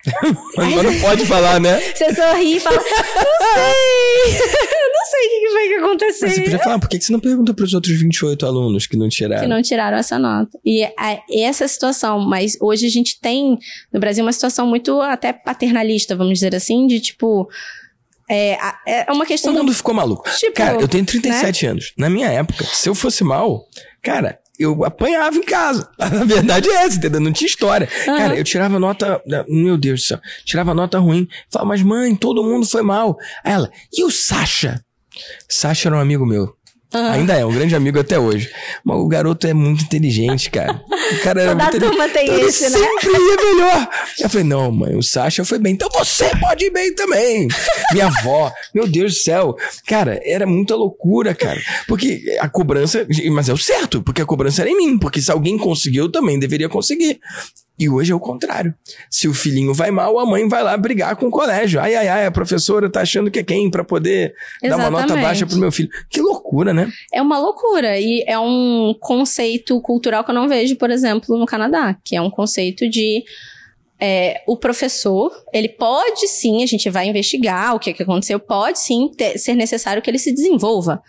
[0.57, 1.79] Mas não pode falar, né?
[1.79, 4.31] Você sorri e fala, não sei,
[4.93, 6.27] não sei o que foi que aconteceu.
[6.27, 8.97] Mas você podia falar, por que você não pergunta para os outros 28 alunos que
[8.97, 9.41] não tiraram?
[9.41, 10.57] Que não tiraram essa nota.
[10.63, 13.57] E a, essa situação, mas hoje a gente tem
[13.91, 17.49] no Brasil uma situação muito até paternalista, vamos dizer assim, de tipo.
[18.29, 18.57] É,
[18.87, 19.53] é uma questão.
[19.53, 19.75] O mundo do...
[19.75, 20.27] ficou maluco.
[20.37, 21.71] Tipo, cara, eu tenho 37 né?
[21.71, 21.93] anos.
[21.97, 23.67] Na minha época, se eu fosse mal,
[24.01, 25.89] cara, eu apanhava em casa.
[25.99, 27.19] A verdade é essa, entendeu?
[27.19, 27.87] Não tinha história.
[28.07, 28.17] Uhum.
[28.17, 29.21] Cara, eu tirava nota.
[29.47, 30.19] Meu Deus do céu.
[30.43, 31.27] Tirava nota ruim.
[31.51, 33.17] Falava, mas mãe, todo mundo foi mal.
[33.43, 34.83] Aí ela, e o Sasha?
[35.49, 36.55] Sasha era um amigo meu.
[36.93, 37.11] Uhum.
[37.11, 38.49] Ainda é, um grande amigo até hoje.
[38.83, 40.81] Mas o garoto é muito inteligente, cara.
[41.11, 42.77] O cara era Toda muito turma tem então, esse, né?
[42.77, 43.89] sempre ia melhor.
[44.19, 45.73] Eu falei, não, mãe, o Sasha foi bem.
[45.73, 47.47] Então você pode ir bem também.
[47.91, 49.55] Minha avó, meu Deus do céu.
[49.85, 51.59] Cara, era muita loucura, cara.
[51.87, 54.97] Porque a cobrança, mas é o certo, porque a cobrança era em mim.
[54.97, 57.19] Porque se alguém conseguiu, eu também deveria conseguir.
[57.77, 58.73] E hoje é o contrário.
[59.09, 61.79] Se o filhinho vai mal, a mãe vai lá brigar com o colégio.
[61.81, 64.69] Ai, ai, ai, a professora tá achando que é quem para poder Exatamente.
[64.69, 65.89] dar uma nota baixa pro meu filho.
[66.09, 66.89] Que loucura, né?
[67.13, 67.99] É uma loucura.
[67.99, 72.21] E é um conceito cultural que eu não vejo, por exemplo, no Canadá, que é
[72.21, 73.23] um conceito de.
[73.99, 78.77] É, o professor, ele pode sim, a gente vai investigar o que, que aconteceu, pode
[78.77, 81.01] sim ter, ser necessário que ele se desenvolva.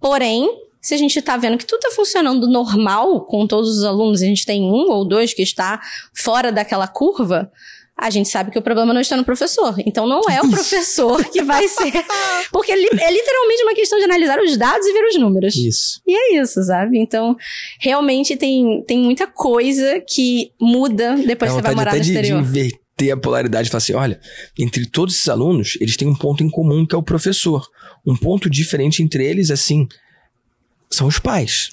[0.00, 0.48] Porém,
[0.82, 4.26] se a gente está vendo que tudo está funcionando normal com todos os alunos, a
[4.26, 5.80] gente tem um ou dois que está
[6.12, 7.50] fora daquela curva,
[7.96, 9.76] a gente sabe que o problema não está no professor.
[9.86, 11.92] Então não é o professor que vai ser.
[12.50, 15.54] Porque é literalmente uma questão de analisar os dados e ver os números.
[15.54, 16.00] Isso.
[16.04, 16.98] E é isso, sabe?
[16.98, 17.36] Então,
[17.78, 22.42] realmente tem, tem muita coisa que muda depois que você vai morar no exterior.
[22.42, 24.20] De inverter a polaridade e falar assim: olha,
[24.58, 27.64] entre todos esses alunos, eles têm um ponto em comum que é o professor.
[28.04, 29.86] Um ponto diferente entre eles, assim,
[30.92, 31.70] são os pais.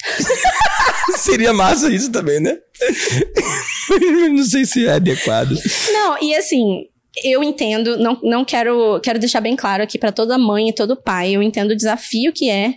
[1.18, 2.58] Seria massa isso também, né?
[4.30, 5.56] não sei se é adequado.
[5.92, 6.86] Não, e assim,
[7.24, 11.02] eu entendo, não, não quero, quero deixar bem claro aqui para toda mãe e todo
[11.02, 12.76] pai, eu entendo o desafio que é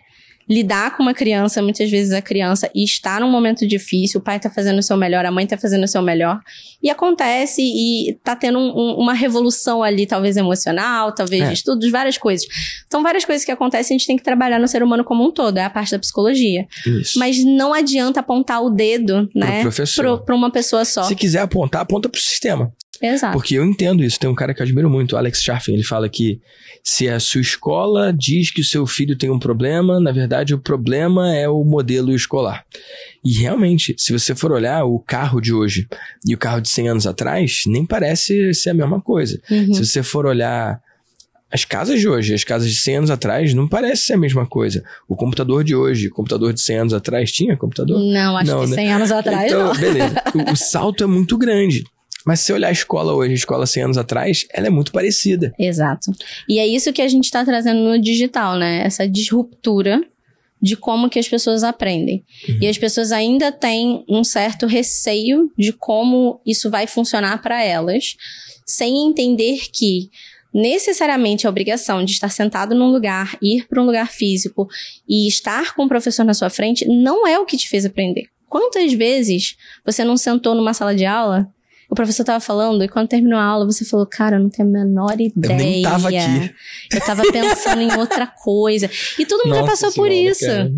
[0.49, 4.51] lidar com uma criança, muitas vezes a criança está num momento difícil, o pai tá
[4.51, 6.41] fazendo o seu melhor, a mãe tá fazendo o seu melhor,
[6.83, 11.49] e acontece e tá tendo um, um, uma revolução ali, talvez emocional, talvez é.
[11.49, 12.47] de estudos, várias coisas.
[12.91, 15.31] São várias coisas que acontecem, a gente tem que trabalhar no ser humano como um
[15.31, 16.67] todo, é a parte da psicologia.
[16.87, 17.19] Isso.
[17.19, 19.65] Mas não adianta apontar o dedo, né,
[20.25, 21.05] para uma pessoa só.
[21.05, 22.73] Se quiser apontar, aponta pro sistema.
[23.03, 23.37] Exato.
[23.37, 24.19] Porque eu entendo isso.
[24.19, 26.41] Tem um cara que eu admiro muito, Alex Scharfen, ele fala que
[26.85, 30.59] se a sua escola diz que o seu filho tem um problema, na verdade o
[30.59, 32.65] problema é o modelo escolar.
[33.25, 35.89] E realmente, se você for olhar o carro de hoje
[36.27, 39.41] e o carro de 100 anos atrás, nem parece ser a mesma coisa.
[39.51, 39.75] Uhum.
[39.75, 40.81] Se você for olhar
[41.53, 44.47] as casas de hoje, as casas de 100 anos atrás, não parece ser a mesma
[44.47, 44.83] coisa.
[45.07, 47.99] O computador de hoje, o computador de 100 anos atrás, tinha computador?
[47.99, 48.77] Não, acho não, que né?
[48.77, 49.77] 100 anos atrás então, não.
[49.79, 50.23] beleza.
[50.35, 51.85] O, o salto é muito grande.
[52.25, 55.53] Mas se olhar a escola hoje, a escola 100 anos atrás, ela é muito parecida.
[55.59, 56.13] Exato.
[56.49, 58.83] E é isso que a gente está trazendo no digital, né?
[58.85, 60.01] Essa disruptura
[60.61, 62.25] de como que as pessoas aprendem.
[62.49, 62.59] Uhum.
[62.61, 68.17] E as pessoas ainda têm um certo receio de como isso vai funcionar para elas,
[68.65, 70.09] sem entender que
[70.55, 74.69] necessariamente a obrigação de estar sentado num lugar, ir para um lugar físico
[75.09, 78.27] e estar com o professor na sua frente não é o que te fez aprender.
[78.49, 81.51] Quantas vezes você não sentou numa sala de aula
[81.93, 84.67] o professor tava falando, e quando terminou a aula, você falou, cara, eu não tenho
[84.67, 85.53] a menor ideia.
[85.53, 86.55] Eu nem tava aqui.
[86.91, 88.91] Eu tava pensando em outra coisa.
[89.19, 90.47] E todo mundo Nossa já passou senhora, por isso.
[90.47, 90.73] Cara.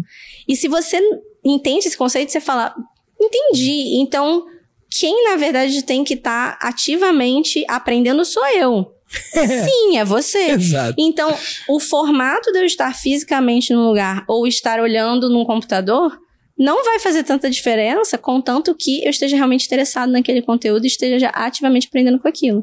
[0.48, 1.00] E se você
[1.44, 2.74] entende esse conceito, você fala,
[3.20, 3.96] entendi.
[4.00, 4.44] Então,
[4.90, 8.92] quem na verdade tem que estar tá ativamente aprendendo sou eu.
[9.32, 10.50] Sim, é você.
[10.50, 10.96] Exato.
[10.98, 11.32] Então,
[11.68, 16.18] o formato de eu estar fisicamente no lugar ou estar olhando num computador
[16.58, 21.28] não vai fazer tanta diferença, contanto que eu esteja realmente interessado naquele conteúdo e esteja
[21.28, 22.58] ativamente aprendendo com aquilo.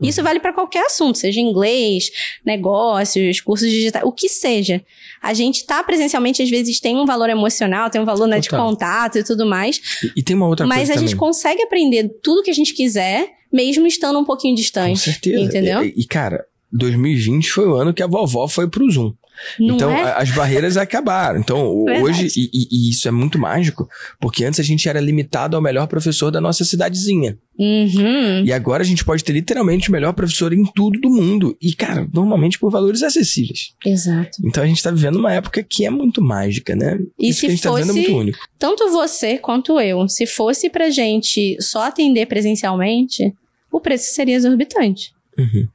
[0.00, 0.08] Uhum.
[0.08, 2.10] Isso vale para qualquer assunto, seja inglês,
[2.44, 4.84] negócios, cursos digitais, o que seja.
[5.22, 8.48] A gente tá presencialmente, às vezes, tem um valor emocional, tem um valor né, de
[8.48, 9.80] contato e tudo mais.
[10.02, 10.82] E, e tem uma outra mas coisa.
[10.82, 11.08] Mas a também.
[11.08, 14.90] gente consegue aprender tudo que a gente quiser, mesmo estando um pouquinho distante.
[14.90, 15.40] Com certeza.
[15.40, 15.84] Entendeu?
[15.84, 19.14] E, e, cara, 2020 foi o ano que a vovó foi pro Zoom.
[19.58, 20.14] Não então, é?
[20.16, 21.40] as barreiras acabaram.
[21.40, 22.04] Então, Verdade.
[22.04, 23.88] hoje, e, e, isso é muito mágico,
[24.20, 27.38] porque antes a gente era limitado ao melhor professor da nossa cidadezinha.
[27.58, 28.44] Uhum.
[28.44, 31.56] E agora a gente pode ter literalmente o melhor professor em tudo do mundo.
[31.60, 33.72] E, cara, normalmente por valores acessíveis.
[33.84, 34.38] Exato.
[34.44, 36.98] Então a gente tá vivendo uma época que é muito mágica, né?
[37.18, 38.38] E isso se que a gente fosse, tá vivendo é muito único.
[38.58, 43.34] Tanto você quanto eu, se fosse pra gente só atender presencialmente,
[43.72, 45.12] o preço seria exorbitante.
[45.38, 45.68] Uhum.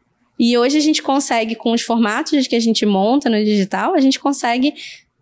[0.43, 3.99] E hoje a gente consegue, com os formatos que a gente monta no digital, a
[3.99, 4.73] gente consegue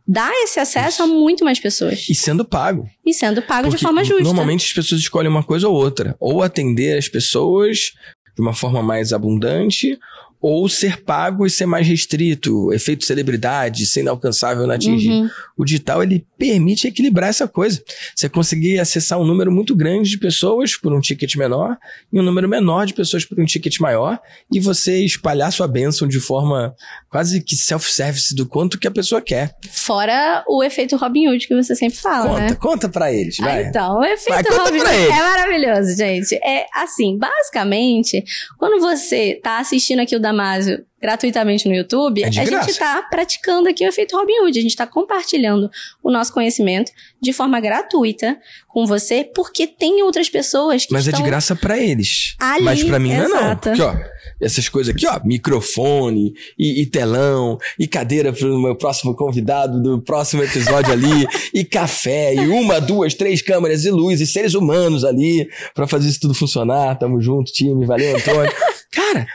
[0.07, 1.03] dar esse acesso Isso.
[1.03, 2.07] a muito mais pessoas.
[2.07, 2.89] E sendo pago.
[3.05, 4.23] E sendo pago Porque de forma justa.
[4.23, 6.15] Normalmente as pessoas escolhem uma coisa ou outra.
[6.21, 7.91] Ou atender as pessoas
[8.33, 9.99] de uma forma mais abundante
[10.41, 15.09] ou ser pago e ser mais restrito, efeito celebridade, ser inalcançável, não atingir.
[15.09, 15.29] Uhum.
[15.57, 17.83] O digital, ele permite equilibrar essa coisa.
[18.15, 21.77] Você conseguir acessar um número muito grande de pessoas por um ticket menor
[22.11, 24.17] e um número menor de pessoas por um ticket maior
[24.51, 26.73] e você espalhar sua bênção de forma
[27.09, 29.53] quase que self-service do quanto que a pessoa quer.
[29.69, 32.55] Fora o efeito Robin Hood que você sempre fala, conta, né?
[32.55, 33.63] conta pra eles, Ah, vai.
[33.63, 36.35] Então, o Vai, efeito conta Robin Hood é maravilhoso, gente.
[36.35, 38.23] É assim, basicamente,
[38.57, 42.67] quando você tá assistindo aqui o Damásio gratuitamente no YouTube, É a graça.
[42.67, 44.59] gente tá praticando aqui o efeito Robin Hood.
[44.59, 45.69] A gente tá compartilhando
[46.03, 51.11] o nosso conhecimento de forma gratuita com você, porque tem outras pessoas que Mas é
[51.11, 51.23] estão...
[51.23, 52.35] de graça pra eles.
[52.37, 53.37] Ali, Mas pra mim não é não.
[53.37, 53.69] exato.
[53.69, 53.95] Aqui, ó.
[54.41, 55.19] Essas coisas aqui, ó.
[55.23, 61.63] Microfone e, e telão e cadeira pro meu próximo convidado do próximo episódio ali e
[61.63, 66.19] café e uma, duas, três câmeras e luz e seres humanos ali pra fazer isso
[66.19, 66.97] tudo funcionar.
[66.99, 67.85] Tamo junto, time.
[67.85, 68.51] Valeu, Antônio.
[68.91, 69.27] Cara,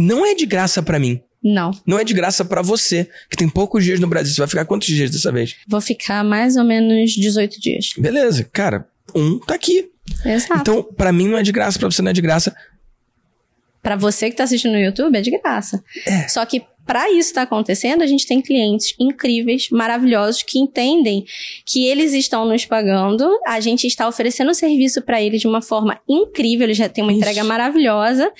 [0.00, 1.20] não é de graça pra mim.
[1.42, 4.34] Não, Não é de graça pra você, que tem poucos dias no Brasil.
[4.34, 5.56] Você vai ficar quantos dias dessa vez?
[5.66, 7.92] vou ficar mais ou menos 18 dias.
[7.96, 8.86] Beleza, cara.
[9.14, 9.88] Um tá aqui.
[10.22, 10.60] Exato.
[10.60, 12.54] Então, pra mim não é de graça, pra você não é de graça.
[13.82, 15.82] Pra você que tá assistindo no YouTube, é de graça.
[16.06, 16.28] É.
[16.28, 21.24] Só que pra isso estar acontecendo, a gente tem clientes incríveis, maravilhosos, que entendem
[21.64, 25.98] que eles estão nos pagando, a gente está oferecendo serviço pra eles de uma forma
[26.06, 27.20] incrível, eles já têm uma Isso.
[27.22, 28.30] entrega maravilhosa.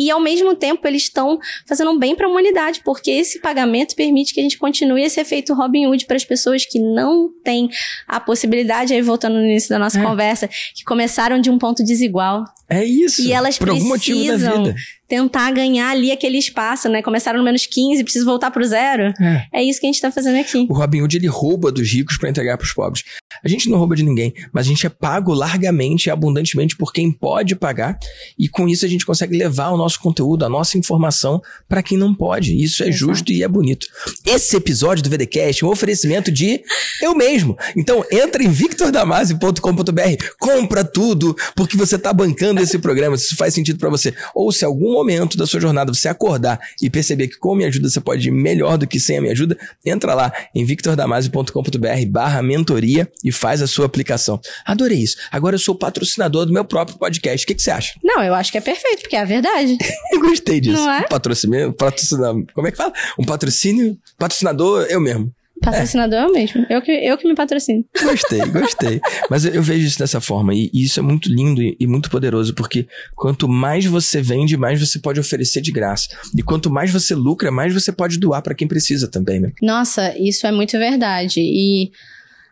[0.00, 1.38] E ao mesmo tempo eles estão
[1.68, 5.20] fazendo um bem para a humanidade, porque esse pagamento permite que a gente continue esse
[5.20, 7.68] efeito Robin Hood para as pessoas que não têm
[8.08, 10.02] a possibilidade, aí voltando no início da nossa É.
[10.02, 12.44] conversa, que começaram de um ponto desigual.
[12.70, 13.20] É isso.
[13.22, 14.76] E elas por algum motivo da precisam vida.
[15.08, 17.02] tentar ganhar ali aquele espaço, né?
[17.02, 19.12] Começaram no menos 15, precisa voltar pro zero.
[19.20, 19.46] É.
[19.52, 20.66] É isso que a gente tá fazendo aqui.
[20.70, 23.02] O Robin Hood ele rouba dos ricos para entregar para os pobres.
[23.42, 26.92] A gente não rouba de ninguém, mas a gente é pago largamente e abundantemente por
[26.92, 27.98] quem pode pagar,
[28.38, 31.98] e com isso a gente consegue levar o nosso conteúdo, a nossa informação para quem
[31.98, 32.54] não pode.
[32.54, 32.98] Isso é Exato.
[32.98, 33.88] justo e é bonito.
[34.24, 36.60] Esse episódio do VDcast é um oferecimento de
[37.02, 37.58] eu mesmo.
[37.76, 43.54] Então entra em victordamasi.com.br, compra tudo porque você tá bancando esse programa, se isso faz
[43.54, 44.14] sentido para você.
[44.34, 47.68] Ou se algum momento da sua jornada você acordar e perceber que com a minha
[47.68, 52.06] ajuda você pode ir melhor do que sem a minha ajuda, entra lá em victordamasi.com.br
[52.08, 54.40] barra mentoria e faz a sua aplicação.
[54.64, 55.16] Adorei isso.
[55.30, 57.44] Agora eu sou patrocinador do meu próprio podcast.
[57.44, 57.94] O que, que você acha?
[58.02, 59.76] Não, eu acho que é perfeito, porque é a verdade.
[60.12, 60.76] Eu gostei disso.
[60.76, 61.00] Não é?
[61.00, 62.92] Um patrocínio, patrocínio, como é que fala?
[63.18, 65.32] Um patrocínio, patrocinador, eu mesmo.
[65.60, 66.66] Patrocinador é o mesmo.
[66.70, 67.84] Eu que, eu que me patrocino.
[68.02, 69.00] Gostei, gostei.
[69.28, 70.54] Mas eu, eu vejo isso dessa forma.
[70.54, 74.56] E, e isso é muito lindo e, e muito poderoso, porque quanto mais você vende,
[74.56, 76.08] mais você pode oferecer de graça.
[76.36, 79.52] E quanto mais você lucra, mais você pode doar para quem precisa também, né?
[79.62, 81.40] Nossa, isso é muito verdade.
[81.40, 81.90] E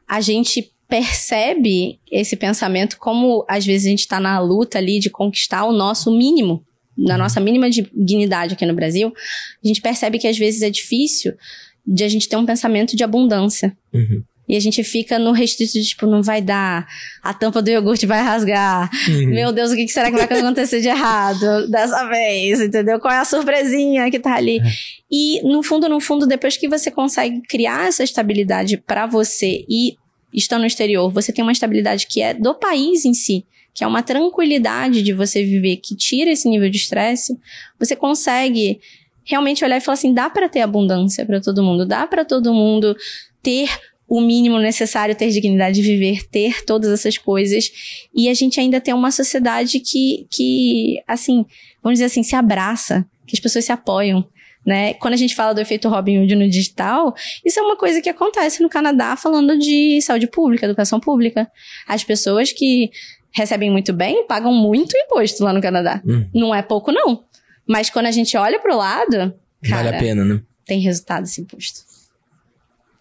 [0.06, 5.10] a gente percebe esse pensamento como às vezes a gente tá na luta ali de
[5.10, 6.64] conquistar o nosso mínimo,
[6.96, 9.12] na nossa mínima dignidade aqui no Brasil.
[9.62, 11.34] A gente percebe que às vezes é difícil
[11.86, 13.76] de a gente ter um pensamento de abundância.
[13.92, 14.22] Uhum.
[14.48, 16.86] E a gente fica no restrito de, tipo, não vai dar,
[17.22, 18.90] a tampa do iogurte vai rasgar.
[19.06, 19.26] Uhum.
[19.26, 22.60] Meu Deus, o que será que vai acontecer de errado dessa vez?
[22.60, 22.98] Entendeu?
[22.98, 24.58] Qual é a surpresinha que tá ali?
[25.10, 29.96] E, no fundo, no fundo, depois que você consegue criar essa estabilidade pra você e
[30.32, 33.86] estando no exterior, você tem uma estabilidade que é do país em si, que é
[33.86, 37.38] uma tranquilidade de você viver, que tira esse nível de estresse,
[37.78, 38.80] você consegue
[39.28, 42.54] realmente olhar e falar assim, dá pra ter abundância pra todo mundo, dá pra todo
[42.54, 42.96] mundo
[43.42, 43.68] ter
[44.08, 47.70] o mínimo necessário, ter dignidade de viver, ter todas essas coisas.
[48.14, 51.44] E a gente ainda tem uma sociedade que, que assim,
[51.82, 54.26] vamos dizer assim, se abraça, que as pessoas se apoiam.
[54.64, 54.94] Né?
[54.94, 57.14] Quando a gente fala do efeito Robin Hood no digital,
[57.44, 61.50] isso é uma coisa que acontece no Canadá falando de saúde pública, educação pública.
[61.86, 62.90] As pessoas que
[63.30, 66.02] recebem muito bem pagam muito imposto lá no Canadá.
[66.06, 66.26] Hum.
[66.34, 67.24] Não é pouco, não.
[67.68, 70.40] Mas quando a gente olha pro lado, cara, vale a pena, né?
[70.64, 71.80] tem resultado esse imposto.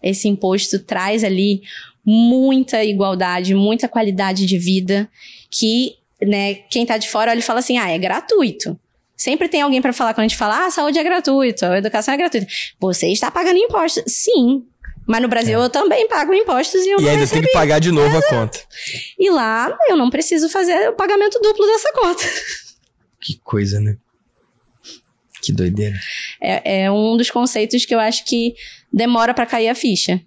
[0.02, 1.62] Esse imposto traz ali
[2.04, 5.08] muita igualdade, muita qualidade de vida
[5.50, 8.78] que, né, quem tá de fora olha e fala assim: "Ah, é gratuito".
[9.16, 11.78] Sempre tem alguém para falar quando a gente fala: "Ah, a saúde é gratuita, a
[11.78, 12.46] educação é gratuita".
[12.78, 14.02] Você está pagando imposto.
[14.06, 14.64] Sim.
[15.06, 17.00] Mas no Brasil eu também pago impostos e eu É.
[17.00, 17.40] E não ainda recebi.
[17.40, 18.58] tem que pagar de novo a conta.
[19.18, 22.22] E lá eu não preciso fazer o pagamento duplo dessa conta.
[23.20, 23.96] Que coisa, né?
[25.48, 25.98] Que doideira.
[26.42, 28.54] É, é um dos conceitos que eu acho que
[28.92, 30.20] demora pra cair a ficha.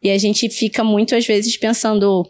[0.00, 2.24] E a gente fica muito, às vezes, pensando.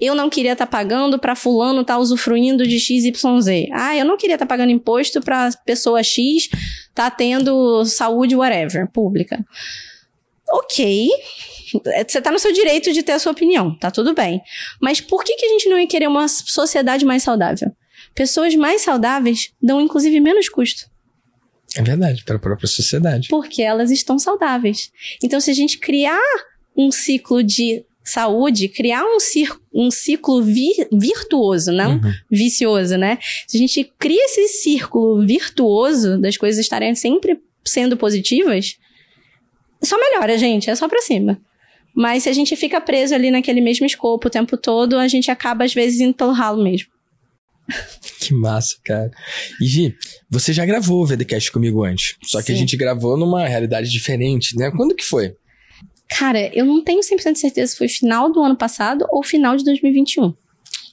[0.00, 3.68] Eu não queria estar pagando pra fulano estar usufruindo de XYZ.
[3.72, 6.48] Ah, eu não queria estar pagando imposto pra pessoa X
[6.92, 9.46] tá tendo saúde, whatever, pública.
[10.50, 11.08] Ok.
[12.08, 14.42] Você tá no seu direito de ter a sua opinião, tá tudo bem.
[14.82, 17.70] Mas por que, que a gente não ia querer uma sociedade mais saudável?
[18.12, 20.95] Pessoas mais saudáveis dão, inclusive, menos custo.
[21.74, 23.28] É verdade, para a própria sociedade.
[23.28, 24.90] Porque elas estão saudáveis.
[25.22, 26.20] Então, se a gente criar
[26.76, 29.18] um ciclo de saúde, criar um,
[29.74, 32.12] um ciclo vi virtuoso, não uhum.
[32.30, 33.18] vicioso, né?
[33.46, 38.76] Se a gente cria esse círculo virtuoso das coisas estarem sempre sendo positivas,
[39.82, 41.40] só melhora, gente, é só pra cima.
[41.94, 45.30] Mas se a gente fica preso ali naquele mesmo escopo o tempo todo, a gente
[45.30, 46.88] acaba às vezes indo pelo ralo mesmo.
[48.18, 49.10] Que massa, cara.
[49.60, 49.94] E Gi,
[50.28, 52.16] você já gravou o VDcast comigo antes.
[52.24, 52.54] Só que Sim.
[52.54, 54.70] a gente gravou numa realidade diferente, né?
[54.72, 55.36] Quando que foi?
[56.08, 59.56] Cara, eu não tenho 100% de certeza se foi final do ano passado ou final
[59.56, 60.34] de 2021.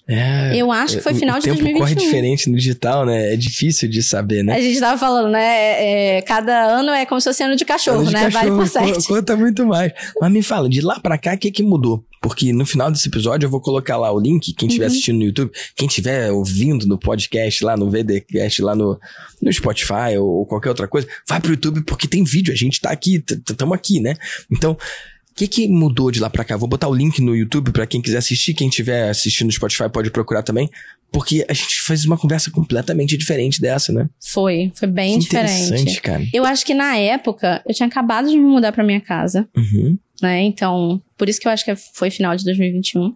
[0.05, 1.53] É, eu acho que foi final de 2021.
[1.53, 3.33] O tempo corre diferente no digital, né?
[3.33, 4.53] É difícil de saber, né?
[4.53, 5.41] A gente tava falando, né?
[5.41, 8.23] É, é cada ano é como se fosse ano de cachorro, ano de né?
[8.29, 9.07] Cachorro, vale por sete.
[9.07, 9.93] Conta muito mais.
[10.19, 12.03] Mas me fala, de lá pra cá, o que que mudou?
[12.23, 14.91] Porque no final desse episódio eu vou colocar lá o link, quem estiver uhum.
[14.91, 18.97] assistindo no YouTube, quem estiver ouvindo no podcast, lá no VDcast, lá no,
[19.41, 22.79] no Spotify ou, ou qualquer outra coisa, vai pro YouTube porque tem vídeo, a gente
[22.79, 24.15] tá aqui, estamos aqui, né?
[24.49, 26.55] Então, o que, que mudou de lá pra cá?
[26.55, 28.53] Vou botar o link no YouTube para quem quiser assistir.
[28.53, 30.69] Quem estiver assistindo no Spotify pode procurar também.
[31.11, 34.07] Porque a gente fez uma conversa completamente diferente dessa, né?
[34.19, 35.65] Foi, foi bem que diferente.
[35.65, 36.23] Interessante, cara.
[36.31, 39.49] Eu acho que na época eu tinha acabado de me mudar pra minha casa.
[39.57, 39.97] Uhum.
[40.23, 40.41] Né?
[40.43, 43.13] Então, por isso que eu acho que foi final de 2021.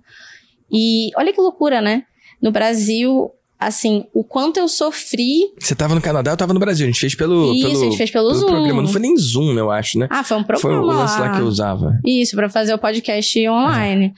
[0.70, 2.04] E olha que loucura, né?
[2.42, 5.54] No Brasil, assim, o quanto eu sofri.
[5.58, 6.86] Você tava no Canadá, eu tava no Brasil.
[6.86, 7.54] A gente fez pelo.
[7.54, 8.50] Isso, pelo, a gente fez pelo, pelo Zoom.
[8.50, 8.82] Programa.
[8.82, 10.10] Não foi nem Zoom, eu acho, né?
[10.12, 10.76] Ah, foi um programa.
[10.76, 11.98] Foi o lance lá, que eu usava.
[12.06, 14.14] Isso, para fazer o podcast online.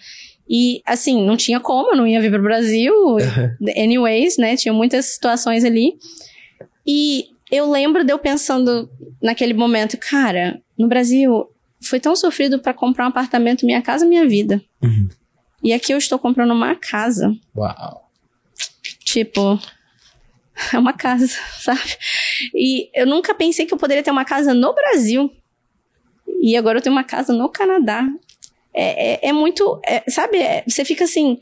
[0.50, 2.92] E, assim, não tinha como, eu não ia vir pro Brasil.
[3.78, 4.58] Anyways, né?
[4.58, 5.94] Tinha muitas situações ali.
[6.88, 8.90] E eu lembro de eu pensando
[9.22, 11.48] naquele momento, cara, no Brasil
[11.82, 14.62] foi tão sofrido para comprar um apartamento, minha casa, minha vida.
[14.82, 15.10] Uhum.
[15.64, 17.36] E aqui eu estou comprando uma casa.
[17.56, 18.10] Uau.
[19.04, 19.60] Tipo,
[20.74, 21.28] é uma casa,
[21.60, 21.98] sabe?
[22.54, 25.32] E eu nunca pensei que eu poderia ter uma casa no Brasil.
[26.42, 28.08] E agora eu tenho uma casa no Canadá.
[28.74, 29.80] É, é, é muito.
[29.86, 30.38] É, sabe?
[30.38, 31.40] É, você fica assim.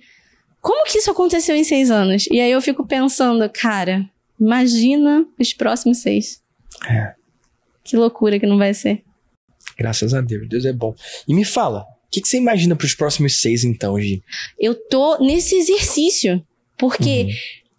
[0.62, 2.28] Como que isso aconteceu em seis anos?
[2.32, 4.10] E aí eu fico pensando, cara,
[4.40, 6.42] imagina os próximos seis.
[6.90, 7.14] É.
[7.84, 9.04] Que loucura que não vai ser.
[9.78, 10.94] Graças a Deus, Deus é bom.
[11.28, 14.22] E me fala, o que, que, você imagina para os próximos seis, então, Gi?
[14.60, 16.44] Eu tô nesse exercício.
[16.78, 17.30] Porque uhum.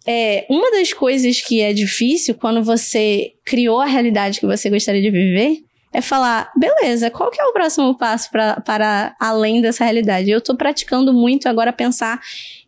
[0.05, 5.01] é, uma das coisas que é difícil quando você criou a realidade que você gostaria
[5.01, 9.83] de viver é falar, beleza, qual que é o próximo passo pra, para além dessa
[9.83, 10.29] realidade?
[10.29, 12.21] Eu estou praticando muito agora pensar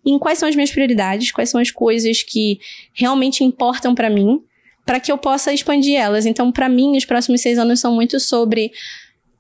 [0.04, 2.60] em quais são as minhas prioridades, quais são as coisas que
[2.94, 4.42] realmente importam para mim,
[4.84, 6.26] para que eu possa expandir elas.
[6.26, 8.72] Então, para mim, os próximos seis anos são muito sobre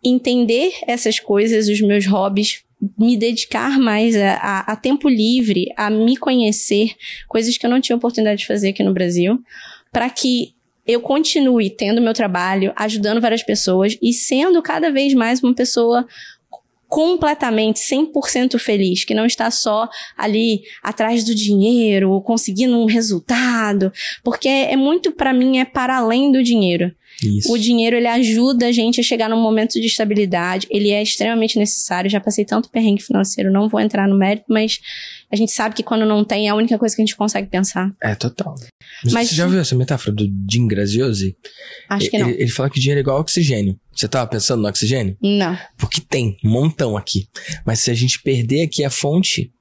[0.03, 2.63] entender essas coisas, os meus hobbies,
[2.97, 6.95] me dedicar mais a, a, a, tempo livre, a me conhecer,
[7.27, 9.39] coisas que eu não tinha oportunidade de fazer aqui no Brasil,
[9.91, 10.55] para que
[10.87, 16.07] eu continue tendo meu trabalho, ajudando várias pessoas e sendo cada vez mais uma pessoa
[16.87, 19.87] completamente 100% feliz, que não está só
[20.17, 26.31] ali atrás do dinheiro, conseguindo um resultado, porque é muito para mim é para além
[26.33, 26.93] do dinheiro.
[27.23, 27.51] Isso.
[27.51, 30.67] O dinheiro, ele ajuda a gente a chegar num momento de estabilidade.
[30.69, 32.09] Ele é extremamente necessário.
[32.09, 34.79] Já passei tanto perrengue financeiro, não vou entrar no mérito, mas
[35.31, 37.47] a gente sabe que quando não tem, é a única coisa que a gente consegue
[37.47, 37.91] pensar.
[38.01, 38.55] É, total.
[39.11, 41.35] Mas, Você já viu essa metáfora do Jim Graziosi?
[41.89, 42.29] Acho que não.
[42.29, 43.79] Ele, ele fala que dinheiro é igual oxigênio.
[43.91, 45.17] Você tava pensando no oxigênio?
[45.21, 45.57] Não.
[45.77, 47.27] Porque tem um montão aqui.
[47.65, 49.51] Mas se a gente perder aqui a fonte,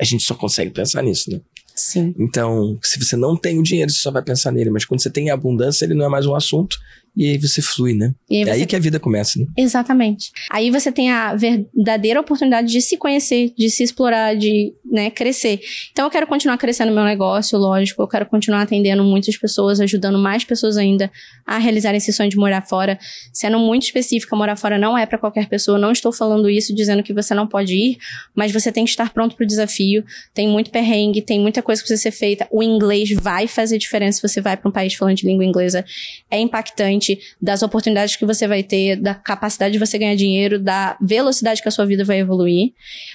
[0.00, 1.40] a gente só consegue pensar nisso, né?
[1.74, 2.14] Sim.
[2.18, 4.70] Então, se você não tem o dinheiro, você só vai pensar nele.
[4.70, 6.76] Mas quando você tem abundância, ele não é mais um assunto.
[7.16, 8.12] E aí você flui, né?
[8.28, 8.50] Aí é você...
[8.50, 9.46] aí que a vida começa, né?
[9.56, 10.32] Exatamente.
[10.50, 15.60] Aí você tem a verdadeira oportunidade de se conhecer, de se explorar, de né, crescer.
[15.92, 18.02] Então eu quero continuar crescendo meu negócio, lógico.
[18.02, 21.10] Eu quero continuar atendendo muitas pessoas, ajudando mais pessoas ainda
[21.46, 22.98] a realizarem esse sonho de morar fora.
[23.32, 25.78] Sendo muito específica, morar fora não é para qualquer pessoa.
[25.78, 27.98] Não estou falando isso dizendo que você não pode ir,
[28.34, 30.04] mas você tem que estar pronto pro desafio.
[30.32, 32.48] Tem muito perrengue, tem muita coisa que precisa ser feita.
[32.50, 35.84] O inglês vai fazer diferença se você vai para um país falando de língua inglesa.
[36.28, 37.03] É impactante
[37.40, 41.68] das oportunidades que você vai ter, da capacidade de você ganhar dinheiro, da velocidade que
[41.68, 42.72] a sua vida vai evoluir.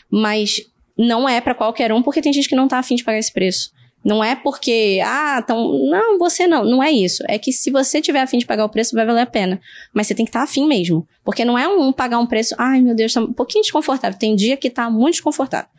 [0.09, 0.61] Mas
[0.97, 3.31] não é para qualquer um, porque tem gente que não tá afim de pagar esse
[3.31, 3.71] preço.
[4.03, 7.21] Não é porque, ah, então, não, você não, não é isso.
[7.27, 9.59] É que se você tiver afim de pagar o preço, vai valer a pena.
[9.93, 11.05] Mas você tem que estar tá afim mesmo.
[11.23, 14.17] Porque não é um pagar um preço, ai meu Deus, tá um pouquinho desconfortável.
[14.17, 15.69] Tem dia que tá muito desconfortável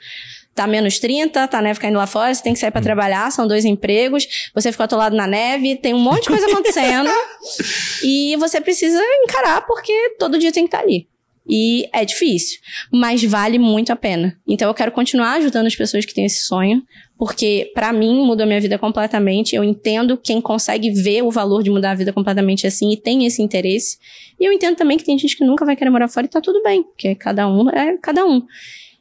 [0.55, 2.84] tá menos 30, tá a neve caindo lá fora, você tem que sair para hum.
[2.84, 7.11] trabalhar, são dois empregos, você ficou atolado na neve, tem um monte de coisa acontecendo.
[8.05, 11.09] e você precisa encarar porque todo dia tem que estar tá ali.
[11.48, 12.61] E é difícil,
[12.92, 14.38] mas vale muito a pena.
[14.46, 16.80] Então eu quero continuar ajudando as pessoas que têm esse sonho,
[17.18, 19.57] porque para mim mudou minha vida completamente.
[19.57, 23.26] Eu entendo quem consegue ver o valor de mudar a vida completamente assim e tem
[23.26, 23.98] esse interesse.
[24.38, 26.40] E eu entendo também que tem gente que nunca vai querer morar fora e tá
[26.40, 28.46] tudo bem, porque cada um é cada um.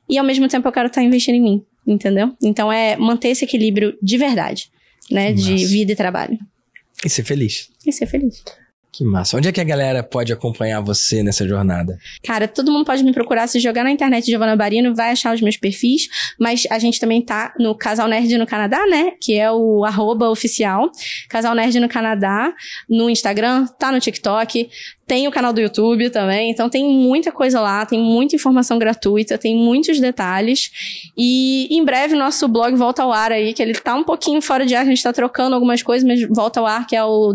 [0.10, 2.34] E ao mesmo tempo eu quero estar tá investindo em mim, entendeu?
[2.42, 4.72] Então é manter esse equilíbrio de verdade,
[5.12, 6.38] né, de vida e trabalho.
[7.06, 7.70] E ser feliz.
[7.86, 8.44] E ser feliz.
[8.92, 9.38] Que massa.
[9.38, 11.98] Onde é que a galera pode acompanhar você nessa jornada?
[12.24, 13.48] Cara, todo mundo pode me procurar.
[13.48, 16.08] Se jogar na internet Giovanna Barino, vai achar os meus perfis.
[16.40, 19.12] Mas a gente também tá no Casal Nerd no Canadá, né?
[19.22, 20.90] Que é o arroba oficial.
[21.30, 22.52] Casal Nerd no Canadá.
[22.90, 24.70] No Instagram, tá no TikTok.
[25.10, 29.40] Tem o canal do YouTube também, então tem muita coisa lá, tem muita informação gratuita,
[29.40, 30.70] tem muitos detalhes.
[31.18, 34.68] E em breve nosso blog volta ao ar aí, que ele tá um pouquinho fora
[34.68, 37.34] de ar, a gente tá trocando algumas coisas, mas volta ao ar, que é o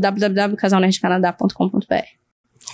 [1.49, 2.24] www.casalnerdcanadá.com.br.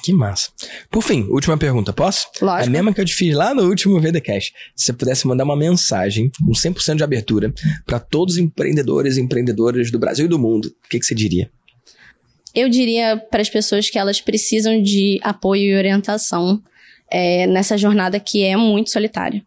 [0.02, 0.50] Que massa.
[0.90, 2.28] Por fim, última pergunta, posso?
[2.40, 2.68] Lógico.
[2.68, 4.52] A mesma que eu te fiz lá no último VDCast.
[4.74, 7.52] Se você pudesse mandar uma mensagem com 100% de abertura
[7.84, 11.14] para todos os empreendedores e empreendedoras do Brasil e do mundo, o que, que você
[11.14, 11.50] diria?
[12.54, 16.62] Eu diria para as pessoas que elas precisam de apoio e orientação
[17.10, 19.44] é, nessa jornada que é muito solitária.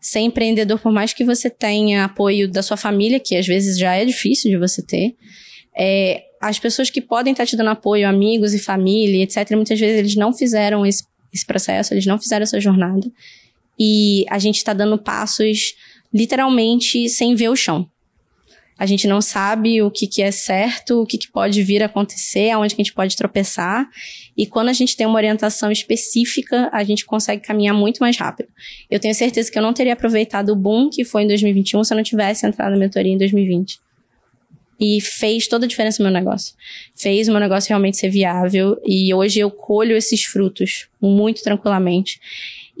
[0.00, 3.94] Ser empreendedor, por mais que você tenha apoio da sua família, que às vezes já
[3.94, 5.14] é difícil de você ter,
[5.76, 9.98] é, as pessoas que podem estar te dando apoio, amigos e família, etc., muitas vezes
[9.98, 13.06] eles não fizeram esse, esse processo, eles não fizeram essa jornada.
[13.78, 15.74] E a gente está dando passos
[16.12, 17.88] literalmente sem ver o chão.
[18.78, 21.86] A gente não sabe o que, que é certo, o que, que pode vir a
[21.86, 23.86] acontecer, aonde que a gente pode tropeçar.
[24.34, 28.48] E quando a gente tem uma orientação específica, a gente consegue caminhar muito mais rápido.
[28.90, 31.92] Eu tenho certeza que eu não teria aproveitado o boom que foi em 2021 se
[31.92, 33.78] eu não tivesse entrado na mentoria em 2020.
[34.80, 36.54] E fez toda a diferença no meu negócio.
[36.96, 38.80] Fez o meu negócio realmente ser viável.
[38.86, 42.18] E hoje eu colho esses frutos muito tranquilamente.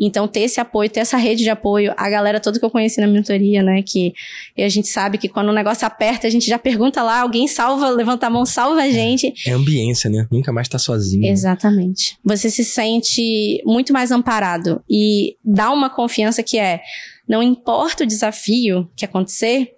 [0.02, 2.98] Então, ter esse apoio, ter essa rede de apoio, a galera toda que eu conheci
[3.02, 3.82] na mentoria, né?
[3.82, 4.14] Que
[4.56, 7.90] a gente sabe que quando o negócio aperta, a gente já pergunta lá, alguém salva,
[7.90, 9.34] levanta a mão, salva a é, gente.
[9.46, 10.26] É, é ambiência, né?
[10.30, 11.26] Nunca mais tá sozinho.
[11.26, 12.16] Exatamente.
[12.24, 16.80] Você se sente muito mais amparado e dá uma confiança que é,
[17.28, 19.74] não importa o desafio que acontecer,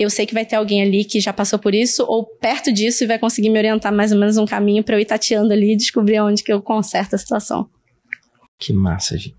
[0.00, 3.04] eu sei que vai ter alguém ali que já passou por isso ou perto disso
[3.04, 5.74] e vai conseguir me orientar mais ou menos um caminho para eu ir tateando ali
[5.74, 7.68] e descobrir onde que eu conserto a situação.
[8.58, 9.36] Que massa, gente.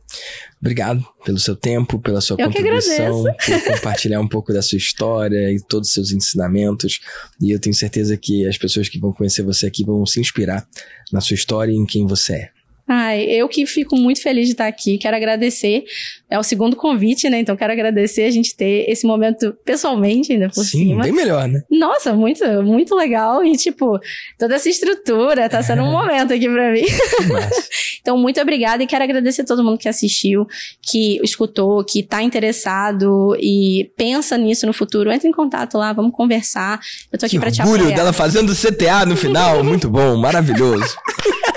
[0.59, 5.51] Obrigado pelo seu tempo, pela sua eu contribuição, por compartilhar um pouco da sua história
[5.51, 6.99] e todos os seus ensinamentos.
[7.41, 10.67] E eu tenho certeza que as pessoas que vão conhecer você aqui vão se inspirar
[11.11, 12.49] na sua história e em quem você é.
[12.93, 14.97] Ai, eu que fico muito feliz de estar aqui.
[14.97, 15.85] Quero agradecer.
[16.29, 17.39] É o segundo convite, né?
[17.39, 21.03] Então quero agradecer a gente ter esse momento pessoalmente ainda por Sim, cima.
[21.03, 21.61] bem melhor, né?
[21.71, 23.45] Nossa, muito, muito legal.
[23.45, 23.97] E, tipo,
[24.37, 26.83] toda essa estrutura tá sendo um momento aqui pra mim.
[28.01, 30.45] então, muito obrigada e quero agradecer a todo mundo que assistiu,
[30.81, 35.09] que escutou, que tá interessado e pensa nisso no futuro.
[35.13, 36.77] Entre em contato lá, vamos conversar.
[37.09, 37.73] Eu tô aqui que pra te apoiar.
[37.75, 39.63] orgulho dela fazendo CTA no final.
[39.63, 40.93] muito bom, maravilhoso.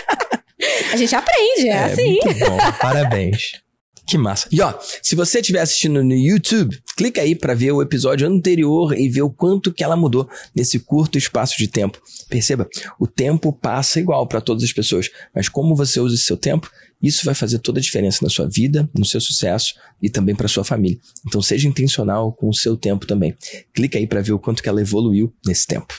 [0.95, 2.18] A gente aprende, é, é assim.
[2.24, 3.64] Muito bom, parabéns.
[4.07, 4.49] Que massa.
[4.53, 4.72] E ó,
[5.03, 9.22] se você estiver assistindo no YouTube, clica aí para ver o episódio anterior e ver
[9.22, 12.01] o quanto que ela mudou nesse curto espaço de tempo.
[12.28, 12.68] Perceba,
[13.01, 16.70] o tempo passa igual para todas as pessoas, mas como você usa esse seu tempo,
[17.03, 20.47] isso vai fazer toda a diferença na sua vida, no seu sucesso e também para
[20.47, 20.99] sua família.
[21.26, 23.34] Então seja intencional com o seu tempo também.
[23.72, 25.92] Clica aí para ver o quanto que ela evoluiu nesse tempo.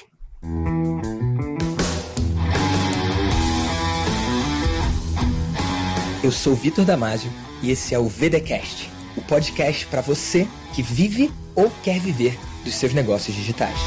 [6.26, 11.32] Eu sou Vitor Damasio e esse é o VDcast, o podcast para você que vive
[11.54, 13.78] ou quer viver dos seus negócios digitais.